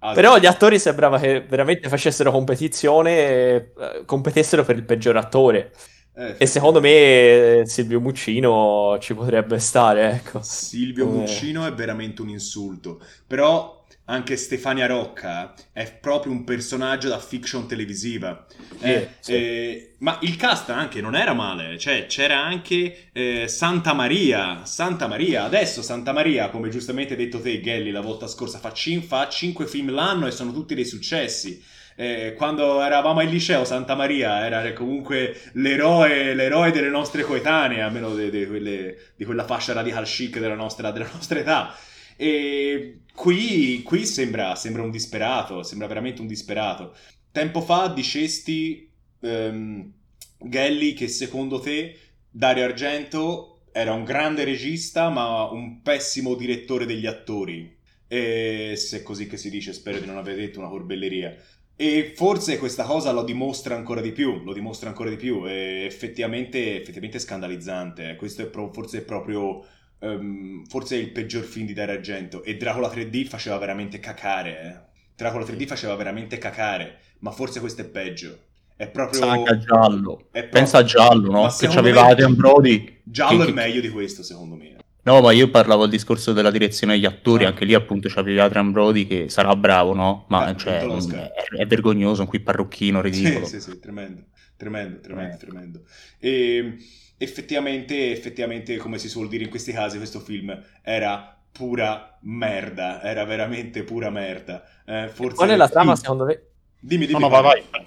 ah, 0.00 0.14
però 0.14 0.38
gli 0.38 0.46
attori 0.46 0.78
sembrava 0.78 1.18
che 1.18 1.42
veramente 1.42 1.88
facessero 1.88 2.30
competizione 2.30 3.16
e 3.18 3.72
eh, 3.78 4.02
competessero 4.06 4.64
per 4.64 4.76
il 4.76 4.84
peggior 4.84 5.16
attore. 5.16 5.72
eh, 6.14 6.34
E 6.36 6.46
secondo 6.46 6.80
me 6.80 7.60
eh, 7.60 7.62
Silvio 7.66 8.00
Muccino 8.00 8.98
ci 9.00 9.14
potrebbe 9.14 9.58
stare, 9.58 10.10
ecco. 10.12 10.40
Silvio 10.40 11.06
Come- 11.06 11.08
Muccino 11.08 11.66
è 11.66 11.72
veramente 11.74 12.22
un 12.22 12.28
insulto. 12.28 13.00
Però 13.26 13.77
anche 14.10 14.36
Stefania 14.36 14.86
Rocca 14.86 15.54
è 15.72 15.92
proprio 15.92 16.32
un 16.32 16.44
personaggio 16.44 17.08
da 17.08 17.18
fiction 17.18 17.68
televisiva. 17.68 18.46
Eh, 18.80 19.08
sì. 19.20 19.32
eh, 19.32 19.94
ma 19.98 20.18
il 20.22 20.36
cast 20.36 20.70
anche 20.70 21.00
non 21.02 21.14
era 21.14 21.34
male, 21.34 21.78
cioè 21.78 22.06
c'era 22.06 22.38
anche 22.38 23.10
eh, 23.12 23.48
Santa 23.48 23.92
Maria. 23.92 24.64
Santa 24.64 25.06
Maria, 25.08 25.44
adesso 25.44 25.82
Santa 25.82 26.12
Maria, 26.12 26.48
come 26.48 26.70
giustamente 26.70 27.14
hai 27.14 27.18
detto 27.18 27.40
te, 27.40 27.60
Gelli, 27.60 27.90
la 27.90 28.00
volta 28.00 28.26
scorsa, 28.26 28.58
fa, 28.58 28.72
cin- 28.72 29.02
fa 29.02 29.28
5 29.28 29.66
film 29.66 29.90
l'anno 29.90 30.26
e 30.26 30.30
sono 30.30 30.52
tutti 30.52 30.74
dei 30.74 30.86
successi. 30.86 31.62
Eh, 31.94 32.32
quando 32.36 32.80
eravamo 32.80 33.20
al 33.20 33.26
liceo, 33.26 33.64
Santa 33.64 33.94
Maria 33.94 34.46
era 34.46 34.72
comunque 34.72 35.38
l'eroe, 35.54 36.32
l'eroe 36.32 36.70
delle 36.70 36.88
nostre 36.88 37.22
coetanee, 37.22 37.82
almeno 37.82 38.14
de- 38.14 38.30
de 38.30 38.46
quelle- 38.46 38.96
di 39.16 39.24
quella 39.26 39.44
fascia 39.44 39.74
radical 39.74 40.04
chic 40.04 40.38
della 40.38 40.54
nostra, 40.54 40.92
della 40.92 41.10
nostra 41.12 41.38
età. 41.40 41.74
E 42.20 43.02
qui, 43.14 43.82
qui 43.84 44.04
sembra, 44.04 44.56
sembra 44.56 44.82
un 44.82 44.90
disperato, 44.90 45.62
sembra 45.62 45.86
veramente 45.86 46.20
un 46.20 46.26
disperato. 46.26 46.94
Tempo 47.30 47.60
fa 47.60 47.86
dicesti, 47.88 48.90
ehm, 49.20 49.92
Gelli, 50.40 50.94
che 50.94 51.06
secondo 51.06 51.60
te 51.60 51.96
Dario 52.28 52.64
Argento 52.64 53.60
era 53.72 53.92
un 53.92 54.02
grande 54.02 54.42
regista, 54.42 55.08
ma 55.10 55.48
un 55.50 55.80
pessimo 55.82 56.34
direttore 56.34 56.86
degli 56.86 57.06
attori. 57.06 57.76
E 58.08 58.74
se 58.76 58.98
è 58.98 59.02
così 59.02 59.28
che 59.28 59.36
si 59.36 59.50
dice, 59.50 59.72
spero 59.72 60.00
di 60.00 60.06
non 60.06 60.16
aver 60.16 60.34
detto 60.36 60.58
una 60.58 60.68
corbelleria. 60.68 61.36
E 61.76 62.12
forse 62.16 62.58
questa 62.58 62.82
cosa 62.82 63.12
lo 63.12 63.22
dimostra 63.22 63.76
ancora 63.76 64.00
di 64.00 64.10
più, 64.10 64.42
lo 64.42 64.52
dimostra 64.52 64.88
ancora 64.88 65.10
di 65.10 65.16
più, 65.16 65.44
è 65.44 65.84
effettivamente, 65.84 66.80
effettivamente 66.80 67.20
scandalizzante. 67.20 68.16
Questo 68.16 68.42
è 68.42 68.46
pro- 68.46 68.72
forse 68.72 68.98
è 68.98 69.02
proprio, 69.02 69.64
ehm, 70.00 70.64
forse 70.66 70.96
è 70.96 70.98
il 71.00 71.10
peggior 71.12 71.44
film 71.44 71.66
di 71.66 71.72
Dario 71.72 71.94
Argento. 71.94 72.42
E 72.42 72.56
Dracula 72.56 72.88
3D 72.90 73.26
faceva 73.26 73.58
veramente 73.58 73.98
cacare, 74.00 74.62
eh. 74.62 74.86
Dracula 75.16 75.44
3D 75.44 75.66
faceva 75.66 75.94
veramente 75.96 76.38
cacare, 76.38 76.98
ma 77.20 77.30
forse 77.30 77.60
questo 77.60 77.82
è 77.82 77.84
peggio. 77.86 78.38
È 78.76 78.86
proprio... 78.88 79.20
Pensa 79.20 79.34
anche 79.34 79.50
a 79.50 79.58
Giallo. 79.58 80.18
è 80.18 80.22
proprio- 80.30 80.48
Pensa 80.50 80.78
a 80.78 80.84
Giallo, 80.84 81.30
no? 81.32 81.48
Che 81.58 81.66
c'aveva 81.66 82.04
me 82.04 82.10
Adrian 82.12 82.34
Brody. 82.36 83.00
Giallo 83.02 83.44
che- 83.44 83.50
è 83.50 83.54
meglio 83.54 83.80
di 83.80 83.88
questo, 83.88 84.22
secondo 84.22 84.54
me. 84.54 84.76
No, 85.02 85.20
ma 85.20 85.32
io 85.32 85.48
parlavo 85.50 85.84
al 85.84 85.88
discorso 85.88 86.32
della 86.32 86.50
direzione 86.50 86.92
degli 86.92 87.06
attori, 87.06 87.44
Ah. 87.44 87.48
anche 87.48 87.64
lì 87.64 87.72
appunto 87.74 88.08
c'avevi 88.08 88.38
Adrian 88.38 88.70
Brody 88.72 89.06
che 89.06 89.28
sarà 89.30 89.56
bravo, 89.56 89.94
no? 89.94 90.26
Ma 90.28 90.44
Ah, 90.44 90.54
cioè, 90.54 90.84
l'Oscar. 90.84 91.32
è, 91.32 91.56
è 91.56 91.66
vergognoso, 91.66 92.20
un 92.22 92.28
qui 92.28 92.40
parrucchino 92.40 93.00
ridicolo. 93.00 93.46
Sì, 93.46 93.58
sì, 93.60 93.70
sì, 93.70 93.78
tremendo, 93.80 94.24
tremendo, 94.56 95.00
tremendo, 95.00 95.34
Eh. 95.34 95.38
tremendo. 95.38 95.82
E 96.18 96.76
effettivamente, 97.18 98.10
effettivamente, 98.12 98.76
come 98.78 98.98
si 98.98 99.08
suol 99.08 99.28
dire 99.28 99.44
in 99.44 99.50
questi 99.50 99.72
casi, 99.72 99.98
questo 99.98 100.20
film 100.20 100.58
era 100.82 101.36
pura 101.52 102.16
merda, 102.22 103.02
era 103.02 103.24
veramente 103.24 103.82
pura 103.82 104.10
merda. 104.10 104.64
Eh, 104.86 105.08
forse... 105.12 105.34
Poi 105.36 105.48
nella 105.48 105.68
trama, 105.68 105.96
secondo 105.96 106.24
me, 106.24 106.42
Dimmi, 106.80 107.06
dimmi. 107.06 107.18
No, 107.20 107.28
no, 107.28 107.40
vai, 107.42 107.62
vai. 107.70 107.86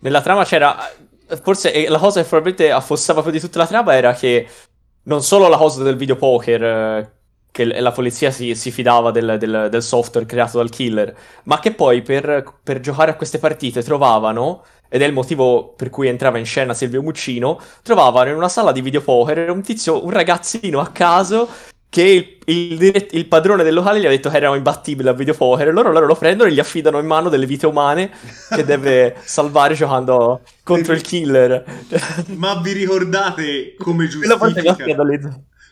nella 0.00 0.20
trama 0.20 0.44
c'era... 0.44 0.76
Forse 1.42 1.72
eh, 1.72 1.88
la 1.88 1.98
cosa 1.98 2.20
che 2.20 2.28
probabilmente 2.28 2.70
affossava 2.72 3.22
più 3.22 3.30
di 3.30 3.40
tutta 3.40 3.58
la 3.58 3.66
trama 3.66 3.94
era 3.94 4.12
che 4.12 4.46
non 5.04 5.22
solo 5.22 5.48
la 5.48 5.56
cosa 5.56 5.82
del 5.82 5.96
videopoker, 5.96 6.62
eh, 6.64 7.12
che 7.50 7.64
la 7.64 7.92
polizia 7.92 8.30
si, 8.30 8.54
si 8.54 8.70
fidava 8.70 9.10
del, 9.10 9.36
del- 9.38 9.68
del 9.70 9.82
software 9.82 10.26
creato 10.26 10.58
dal 10.58 10.70
killer, 10.70 11.14
ma 11.44 11.58
che 11.60 11.72
poi 11.74 12.02
per, 12.02 12.52
per 12.62 12.80
giocare 12.80 13.12
a 13.12 13.16
queste 13.16 13.38
partite 13.38 13.82
trovavano 13.82 14.64
ed 14.94 15.00
è 15.00 15.06
il 15.06 15.14
motivo 15.14 15.72
per 15.74 15.88
cui 15.88 16.06
entrava 16.06 16.36
in 16.36 16.44
scena 16.44 16.74
Silvio 16.74 17.00
Muccino, 17.00 17.58
trovavano 17.82 18.28
in 18.28 18.36
una 18.36 18.50
sala 18.50 18.72
di 18.72 18.82
videopoker 18.82 19.48
un 19.48 19.62
tizio, 19.62 20.04
un 20.04 20.10
ragazzino 20.10 20.80
a 20.80 20.88
caso 20.88 21.48
che 21.88 22.40
il, 22.44 22.82
il, 22.82 23.06
il, 23.12 23.26
padrone 23.26 23.62
del 23.62 23.72
locale 23.72 24.00
gli 24.00 24.04
ha 24.04 24.10
detto 24.10 24.28
che 24.28 24.36
erano 24.36 24.54
imbattibili 24.54 25.08
a 25.08 25.14
videopoker 25.14 25.68
e 25.68 25.70
loro, 25.70 25.92
loro 25.92 26.04
lo 26.04 26.14
prendono 26.14 26.50
e 26.50 26.52
gli 26.52 26.58
affidano 26.58 26.98
in 26.98 27.06
mano 27.06 27.30
delle 27.30 27.46
vite 27.46 27.64
umane 27.64 28.10
che 28.50 28.64
deve 28.64 29.16
salvare 29.24 29.72
giocando 29.72 30.42
contro 30.62 30.92
il 30.92 31.00
killer. 31.00 31.64
Ma 32.34 32.60
vi 32.60 32.72
ricordate 32.72 33.74
come 33.78 34.08
giustifica, 34.08 34.76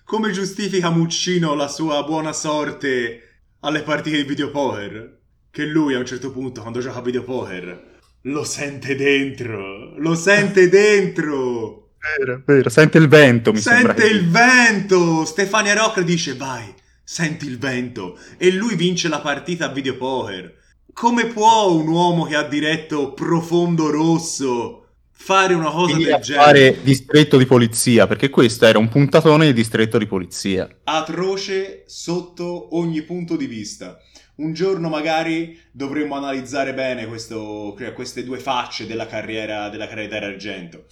come 0.05 0.31
giustifica 0.31 0.89
Muccino 0.89 1.55
la 1.55 1.69
sua 1.69 2.03
buona 2.05 2.33
sorte 2.33 3.43
alle 3.61 3.83
partite 3.83 4.17
di 4.17 4.23
videopoker? 4.23 5.19
Che 5.51 5.67
lui 5.67 5.95
a 5.95 5.99
un 5.99 6.07
certo 6.07 6.31
punto 6.31 6.63
quando 6.63 6.81
gioca 6.81 7.01
a 7.01 7.03
videopoker 7.03 7.89
lo 8.23 8.45
sente 8.45 8.97
dentro, 8.97 9.99
lo 9.99 10.15
sente 10.15 10.69
dentro. 10.69 11.93
Vero, 12.19 12.43
vero, 12.45 12.69
sente 12.69 12.99
il 12.99 13.09
vento, 13.09 13.53
mi 13.53 13.61
sente 13.61 13.79
sembra. 13.79 14.01
Sente 14.01 14.15
il 14.17 14.29
vento! 14.29 15.25
Stefania 15.25 15.75
Rock 15.75 16.01
dice, 16.01 16.35
vai, 16.35 16.73
senti 17.03 17.47
il 17.47 17.59
vento. 17.59 18.19
E 18.37 18.51
lui 18.51 18.75
vince 18.75 19.09
la 19.09 19.21
partita 19.21 19.67
a 19.67 19.73
videopoker. 19.73 20.59
Come 20.93 21.27
può 21.27 21.71
un 21.73 21.89
uomo 21.89 22.25
che 22.25 22.37
ha 22.37 22.43
diretto 22.43 23.13
Profondo 23.13 23.91
Rosso 23.91 24.77
fare 25.13 25.53
una 25.53 25.71
cosa 25.71 25.93
Quindi 25.93 26.05
del 26.05 26.21
genere? 26.21 26.45
fare 26.45 26.83
distretto 26.83 27.37
di 27.37 27.45
polizia, 27.47 28.07
perché 28.07 28.31
questo 28.31 28.65
era 28.65 28.79
un 28.79 28.89
puntatone 28.89 29.47
di 29.47 29.53
distretto 29.53 29.99
di 29.99 30.07
polizia. 30.07 30.69
Atroce 30.85 31.85
sotto 31.87 32.77
ogni 32.77 33.03
punto 33.03 33.37
di 33.37 33.47
vista. 33.47 33.99
Un 34.40 34.55
giorno 34.55 34.88
magari 34.88 35.61
dovremmo 35.70 36.16
analizzare 36.16 36.72
bene 36.72 37.07
questo, 37.07 37.76
queste 37.94 38.24
due 38.24 38.38
facce 38.38 38.87
della 38.87 39.07
carriera, 39.07 39.68
della 39.68 39.87
carriera 39.87 40.18
d'argento. 40.18 40.87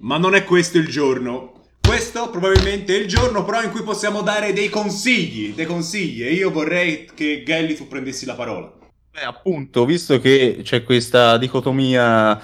Ma 0.00 0.18
non 0.18 0.34
è 0.34 0.44
questo 0.44 0.76
il 0.76 0.86
giorno. 0.88 1.62
Questo 1.80 2.28
probabilmente 2.28 2.94
è 2.94 2.98
il 2.98 3.06
giorno 3.06 3.42
però 3.42 3.62
in 3.62 3.70
cui 3.70 3.82
possiamo 3.82 4.20
dare 4.20 4.52
dei 4.52 4.68
consigli, 4.68 5.54
dei 5.54 5.64
consigli 5.64 6.24
e 6.24 6.34
io 6.34 6.50
vorrei 6.50 7.08
che 7.14 7.42
Gelli 7.42 7.74
tu 7.74 7.88
prendessi 7.88 8.26
la 8.26 8.34
parola. 8.34 8.70
Beh, 9.12 9.22
appunto, 9.22 9.86
visto 9.86 10.20
che 10.20 10.60
c'è 10.62 10.82
questa 10.82 11.38
dicotomia 11.38 12.38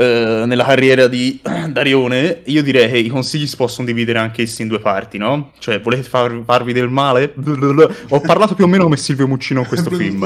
eh, 0.00 0.44
nella 0.46 0.64
carriera 0.64 1.08
di 1.08 1.38
Darione, 1.68 2.40
io 2.46 2.62
direi 2.62 2.90
che 2.90 2.96
i 2.96 3.08
consigli 3.08 3.46
si 3.46 3.56
possono 3.56 3.86
dividere 3.86 4.18
anche 4.18 4.42
essi 4.42 4.62
in 4.62 4.68
due 4.68 4.78
parti, 4.78 5.18
no? 5.18 5.52
Cioè, 5.58 5.78
volete 5.82 6.04
far, 6.04 6.42
farvi 6.46 6.72
del 6.72 6.88
male? 6.88 7.34
Ho 8.08 8.20
parlato 8.20 8.54
più 8.54 8.64
o 8.64 8.66
meno 8.66 8.84
come 8.84 8.96
Silvio 8.96 9.28
Muccino 9.28 9.60
in 9.60 9.66
questo 9.66 9.90
film. 9.90 10.22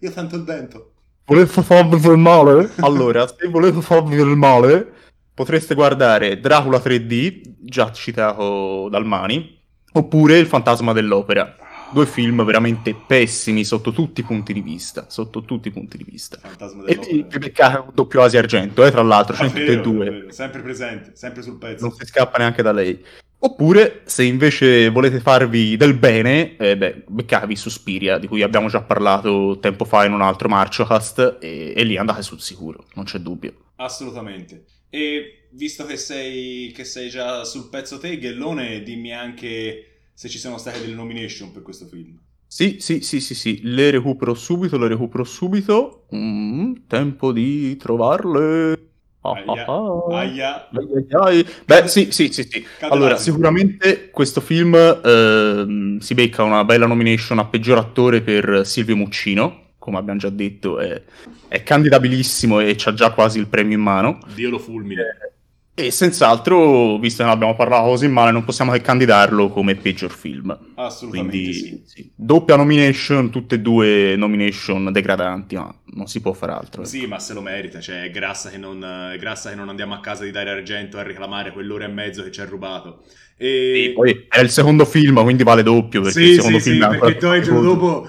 Io 0.00 0.10
sento 0.10 0.34
il 0.34 0.42
vento. 0.42 0.90
Volete 1.26 1.62
farvi 1.62 2.00
del 2.00 2.16
male? 2.16 2.70
Allora, 2.82 3.24
se 3.26 3.46
volete 3.48 3.80
farvi 3.80 4.16
del 4.16 4.36
male 4.36 4.92
potreste 5.32 5.74
guardare 5.74 6.40
Dracula 6.40 6.78
3D, 6.78 7.40
già 7.60 7.92
citato 7.92 8.88
dal 8.88 9.06
Mani, 9.06 9.58
oppure 9.92 10.38
Il 10.38 10.46
fantasma 10.46 10.92
dell'opera. 10.92 11.54
Due 11.92 12.06
film 12.06 12.44
veramente 12.44 12.94
pessimi 12.94 13.64
sotto 13.64 13.92
tutti 13.92 14.20
i 14.20 14.24
punti 14.24 14.52
di 14.52 14.60
vista. 14.60 15.06
Sotto 15.08 15.42
tutti 15.42 15.68
i 15.68 15.70
punti 15.70 15.96
di 15.96 16.04
vista. 16.04 16.40
E 16.86 16.98
ti 16.98 17.38
beccare 17.38 17.80
un 17.80 17.90
doppio 17.94 18.22
Asia 18.22 18.40
Argento, 18.40 18.84
eh, 18.84 18.90
tra 18.90 19.02
l'altro, 19.02 19.36
ah, 19.36 19.46
tutte 19.46 19.64
e 19.64 19.80
due. 19.80 20.26
Sempre 20.30 20.60
presente, 20.60 21.12
sempre 21.14 21.42
sul 21.42 21.56
pezzo. 21.56 21.86
Non 21.86 21.94
si 21.94 22.04
scappa 22.04 22.38
neanche 22.38 22.62
da 22.62 22.72
lei. 22.72 23.02
Oppure, 23.38 24.00
se 24.04 24.24
invece 24.24 24.88
volete 24.88 25.20
farvi 25.20 25.76
del 25.76 25.92
bene, 25.94 26.56
eh, 26.56 26.76
beh, 26.78 27.04
beccavi 27.06 27.54
Suspiria, 27.54 28.16
di 28.16 28.26
cui 28.26 28.42
abbiamo 28.42 28.68
già 28.68 28.80
parlato 28.80 29.58
tempo 29.60 29.84
fa 29.84 30.06
in 30.06 30.12
un 30.12 30.22
altro 30.22 30.48
Marciocast, 30.48 31.36
e, 31.40 31.74
e 31.76 31.84
lì 31.84 31.98
andate 31.98 32.22
sul 32.22 32.40
sicuro, 32.40 32.86
non 32.94 33.04
c'è 33.04 33.18
dubbio. 33.18 33.52
Assolutamente. 33.76 34.64
E 34.88 35.48
visto 35.50 35.84
che 35.84 35.98
sei, 35.98 36.72
che 36.74 36.84
sei 36.84 37.10
già 37.10 37.44
sul 37.44 37.68
pezzo 37.68 37.98
te, 37.98 38.16
Ghellone, 38.16 38.82
dimmi 38.82 39.12
anche 39.12 39.93
se 40.14 40.28
ci 40.28 40.38
sono 40.38 40.56
state 40.56 40.80
delle 40.80 40.94
nomination 40.94 41.52
per 41.52 41.62
questo 41.62 41.86
film. 41.86 42.18
Sì, 42.46 42.76
sì, 42.78 43.00
sì, 43.00 43.20
sì, 43.20 43.34
sì, 43.34 43.60
le 43.64 43.90
recupero 43.90 44.32
subito, 44.34 44.78
le 44.78 44.88
recupero 44.88 45.24
subito. 45.24 46.06
Mm, 46.14 46.72
tempo 46.86 47.32
di 47.32 47.76
trovarle. 47.76 48.90
Ah, 49.22 49.32
aia, 49.32 49.66
ah, 49.66 50.18
aia. 50.18 50.68
Aia, 50.70 51.44
Beh, 51.64 51.88
sì, 51.88 52.12
sì, 52.12 52.30
sì, 52.30 52.46
sì. 52.48 52.64
Allora, 52.80 53.16
sicuramente 53.16 54.10
questo 54.10 54.40
film 54.40 54.74
eh, 54.74 55.96
si 55.98 56.14
becca 56.14 56.42
una 56.42 56.64
bella 56.64 56.86
nomination 56.86 57.38
a 57.38 57.46
peggior 57.46 57.78
attore 57.78 58.20
per 58.20 58.64
Silvio 58.64 58.96
Muccino 58.96 59.62
come 59.84 59.98
abbiamo 59.98 60.18
già 60.18 60.30
detto, 60.30 60.78
è, 60.78 61.02
è 61.46 61.62
candidabilissimo 61.62 62.58
e 62.60 62.74
c'ha 62.74 62.94
già 62.94 63.12
quasi 63.12 63.38
il 63.38 63.48
premio 63.48 63.76
in 63.76 63.82
mano. 63.82 64.18
Dio 64.34 64.48
lo 64.48 64.58
fulmine. 64.58 65.33
E 65.76 65.90
senz'altro, 65.90 66.98
visto 66.98 67.24
che 67.24 67.28
ne 67.28 67.34
abbiamo 67.34 67.56
parlato 67.56 67.88
così 67.88 68.06
male, 68.06 68.30
non 68.30 68.44
possiamo 68.44 68.70
che 68.70 68.80
candidarlo 68.80 69.48
come 69.48 69.74
peggior 69.74 70.12
film. 70.12 70.56
Assolutamente 70.76 71.36
Quindi, 71.36 71.52
sì. 71.52 71.82
sì. 71.84 72.10
Doppia 72.14 72.54
nomination, 72.54 73.28
tutte 73.28 73.56
e 73.56 73.60
due 73.60 74.14
nomination 74.16 74.92
degradanti, 74.92 75.56
ma 75.56 75.74
non 75.94 76.06
si 76.06 76.20
può 76.20 76.32
fare 76.32 76.52
altro. 76.52 76.84
Sì, 76.84 77.00
ecco. 77.00 77.08
ma 77.08 77.18
se 77.18 77.34
lo 77.34 77.40
merita, 77.40 77.80
cioè 77.80 78.04
è 78.04 78.10
grassa 78.10 78.50
che, 78.50 78.56
non, 78.56 78.84
è 79.12 79.18
grassa 79.18 79.50
che 79.50 79.56
non 79.56 79.68
andiamo 79.68 79.94
a 79.94 80.00
casa 80.00 80.22
di 80.22 80.30
Dario 80.30 80.52
Argento 80.52 80.98
a 80.98 81.02
reclamare 81.02 81.50
quell'ora 81.50 81.86
e 81.86 81.88
mezzo 81.88 82.22
che 82.22 82.30
ci 82.30 82.40
ha 82.40 82.44
rubato. 82.44 83.02
E... 83.36 83.90
poi 83.96 84.26
è 84.28 84.38
il 84.38 84.50
secondo 84.50 84.84
film, 84.84 85.20
quindi 85.24 85.42
vale 85.42 85.64
doppio, 85.64 86.02
perché 86.02 86.20
sì, 86.20 86.28
il 86.28 86.34
secondo 86.36 86.58
sì, 86.60 86.70
film 86.70 86.92
sì, 86.92 86.98
perché 86.98 87.26
poi 87.26 87.38
il 87.38 87.42
giorno 87.42 87.62
dopo 87.62 88.08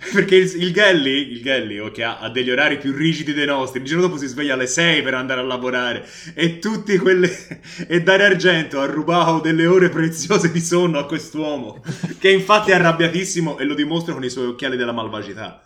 perché 0.12 0.36
il, 0.36 0.72
Gelli, 0.72 1.32
il 1.32 1.42
Gelli 1.42 1.90
che 1.90 2.04
ha, 2.04 2.30
degli 2.30 2.50
orari 2.50 2.78
più 2.78 2.92
rigidi 2.92 3.34
dei 3.34 3.46
nostri, 3.46 3.80
il 3.80 3.86
giorno 3.86 4.06
dopo 4.06 4.16
si 4.16 4.26
sveglia 4.26 4.54
alle 4.54 4.66
6 4.66 5.02
per 5.02 5.14
andare 5.14 5.40
a 5.40 5.44
lavorare 5.44 6.06
e 6.34 6.58
tutti 6.58 6.96
quelle... 6.96 7.30
e 7.86 8.02
Dario 8.02 8.26
Argento 8.26 8.80
ha 8.80 8.86
rubato 8.86 9.40
delle 9.40 9.66
ore 9.66 9.90
preziose 9.90 10.50
di 10.50 10.60
sonno 10.60 10.98
a 10.98 11.06
quest'uomo, 11.06 11.82
che 12.18 12.30
infatti 12.30 12.70
è 12.70 12.74
arrabbiatissimo 12.74 13.58
e 13.58 13.64
lo 13.64 13.74
dimostra 13.74 14.14
con 14.14 14.24
i 14.24 14.30
suoi 14.30 14.46
occhiali 14.46 14.76
della 14.76 14.92
malvagità. 14.92 15.62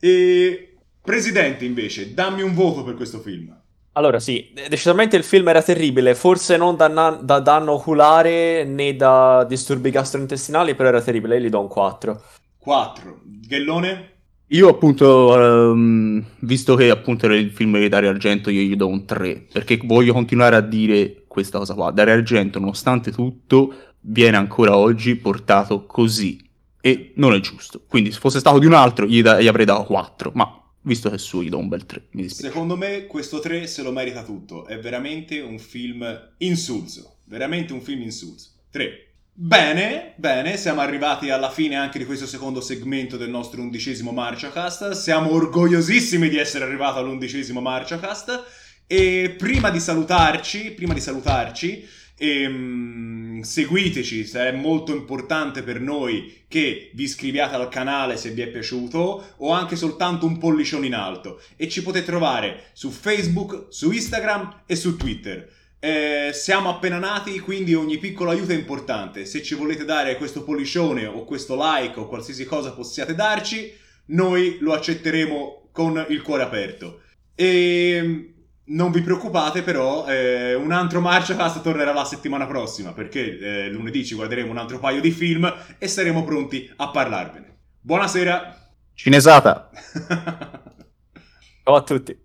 E... 0.00 0.70
Presidente, 1.02 1.64
invece, 1.64 2.14
dammi 2.14 2.42
un 2.42 2.52
voto 2.52 2.82
per 2.82 2.94
questo 2.94 3.20
film. 3.20 3.56
Allora 3.92 4.18
sì, 4.18 4.52
decisamente 4.68 5.16
il 5.16 5.22
film 5.22 5.48
era 5.48 5.62
terribile, 5.62 6.16
forse 6.16 6.56
non 6.56 6.76
da, 6.76 6.88
na- 6.88 7.18
da 7.22 7.38
danno 7.38 7.72
oculare 7.72 8.64
né 8.64 8.96
da 8.96 9.44
disturbi 9.44 9.90
gastrointestinali, 9.90 10.74
però 10.74 10.88
era 10.88 11.00
terribile, 11.00 11.36
io 11.36 11.44
gli 11.44 11.48
do 11.48 11.60
un 11.60 11.68
4. 11.68 12.22
4. 12.66 13.20
Ghellone? 13.46 14.14
Io 14.48 14.68
appunto, 14.68 15.32
um, 15.36 16.20
visto 16.40 16.74
che 16.74 16.90
appunto 16.90 17.26
era 17.26 17.36
il 17.36 17.52
film 17.52 17.78
di 17.78 17.88
Dario 17.88 18.10
Argento, 18.10 18.50
io 18.50 18.62
gli 18.62 18.74
do 18.74 18.88
un 18.88 19.04
3, 19.04 19.46
perché 19.52 19.78
voglio 19.84 20.12
continuare 20.12 20.56
a 20.56 20.60
dire 20.60 21.26
questa 21.28 21.58
cosa 21.58 21.74
qua. 21.74 21.92
Dario 21.92 22.14
Argento, 22.14 22.58
nonostante 22.58 23.12
tutto, 23.12 23.72
viene 24.00 24.36
ancora 24.36 24.76
oggi 24.76 25.14
portato 25.14 25.86
così, 25.86 26.44
e 26.80 27.12
non 27.14 27.34
è 27.34 27.38
giusto. 27.38 27.84
Quindi 27.86 28.10
se 28.10 28.18
fosse 28.18 28.40
stato 28.40 28.58
di 28.58 28.66
un 28.66 28.74
altro 28.74 29.06
gli, 29.06 29.22
da- 29.22 29.40
gli 29.40 29.46
avrei 29.46 29.64
dato 29.64 29.84
4, 29.84 30.32
ma 30.34 30.60
visto 30.80 31.08
che 31.08 31.14
è 31.14 31.18
suo 31.18 31.44
gli 31.44 31.48
do 31.48 31.58
un 31.58 31.68
bel 31.68 31.86
3, 31.86 32.08
mi 32.10 32.22
dispiace. 32.22 32.52
Secondo 32.52 32.76
me 32.76 33.06
questo 33.06 33.38
3 33.38 33.68
se 33.68 33.82
lo 33.82 33.92
merita 33.92 34.24
tutto, 34.24 34.66
è 34.66 34.76
veramente 34.80 35.38
un 35.38 35.60
film 35.60 36.04
insulso, 36.38 37.18
veramente 37.26 37.72
un 37.72 37.80
film 37.80 38.02
insulso. 38.02 38.54
3. 38.70 39.06
Bene, 39.38 40.14
bene, 40.16 40.56
siamo 40.56 40.80
arrivati 40.80 41.28
alla 41.28 41.50
fine 41.50 41.76
anche 41.76 41.98
di 41.98 42.06
questo 42.06 42.24
secondo 42.24 42.62
segmento 42.62 43.18
del 43.18 43.28
nostro 43.28 43.60
undicesimo 43.60 44.10
Marciacast. 44.10 44.92
Siamo 44.92 45.30
orgogliosissimi 45.30 46.30
di 46.30 46.38
essere 46.38 46.64
arrivati 46.64 47.00
all'undicesimo 47.00 47.60
Marciacast. 47.60 48.44
E 48.86 49.34
prima 49.36 49.68
di 49.68 49.78
salutarci, 49.78 50.70
prima 50.70 50.94
di 50.94 51.00
salutarci, 51.00 51.86
ehm, 52.16 53.42
seguiteci, 53.42 54.22
è 54.22 54.52
molto 54.52 54.96
importante 54.96 55.62
per 55.62 55.82
noi 55.82 56.44
che 56.48 56.90
vi 56.94 57.02
iscriviate 57.02 57.56
al 57.56 57.68
canale 57.68 58.16
se 58.16 58.30
vi 58.30 58.40
è 58.40 58.46
piaciuto 58.46 59.34
o 59.36 59.50
anche 59.50 59.76
soltanto 59.76 60.24
un 60.24 60.38
pollicione 60.38 60.86
in 60.86 60.94
alto. 60.94 61.42
E 61.56 61.68
ci 61.68 61.82
potete 61.82 62.06
trovare 62.06 62.70
su 62.72 62.88
Facebook, 62.88 63.66
su 63.68 63.90
Instagram 63.90 64.62
e 64.64 64.74
su 64.76 64.96
Twitter. 64.96 65.46
Eh, 65.78 66.30
siamo 66.32 66.68
appena 66.68 66.98
nati, 66.98 67.38
quindi 67.40 67.74
ogni 67.74 67.98
piccolo 67.98 68.30
aiuto 68.30 68.52
è 68.52 68.56
importante. 68.56 69.24
Se 69.24 69.42
ci 69.42 69.54
volete 69.54 69.84
dare 69.84 70.16
questo 70.16 70.42
pollicione 70.42 71.06
o 71.06 71.24
questo 71.24 71.56
like 71.58 71.98
o 71.98 72.06
qualsiasi 72.06 72.44
cosa 72.44 72.72
possiate 72.72 73.14
darci, 73.14 73.72
noi 74.06 74.58
lo 74.60 74.72
accetteremo 74.72 75.68
con 75.72 76.04
il 76.08 76.22
cuore 76.22 76.42
aperto. 76.42 77.02
E 77.34 78.34
non 78.68 78.90
vi 78.90 79.02
preoccupate 79.02 79.62
però, 79.62 80.06
eh, 80.06 80.54
un 80.54 80.72
altro 80.72 81.00
Marchcast 81.00 81.60
tornerà 81.62 81.92
la 81.92 82.04
settimana 82.04 82.46
prossima 82.46 82.92
perché 82.92 83.38
eh, 83.38 83.68
lunedì 83.68 84.04
ci 84.04 84.14
guarderemo 84.14 84.50
un 84.50 84.58
altro 84.58 84.78
paio 84.78 85.00
di 85.00 85.10
film 85.10 85.52
e 85.78 85.86
saremo 85.86 86.24
pronti 86.24 86.70
a 86.76 86.88
parlarvene. 86.90 87.58
Buonasera! 87.80 88.70
Cinesata! 88.94 89.70
Ciao 91.62 91.74
a 91.74 91.82
tutti! 91.82 92.24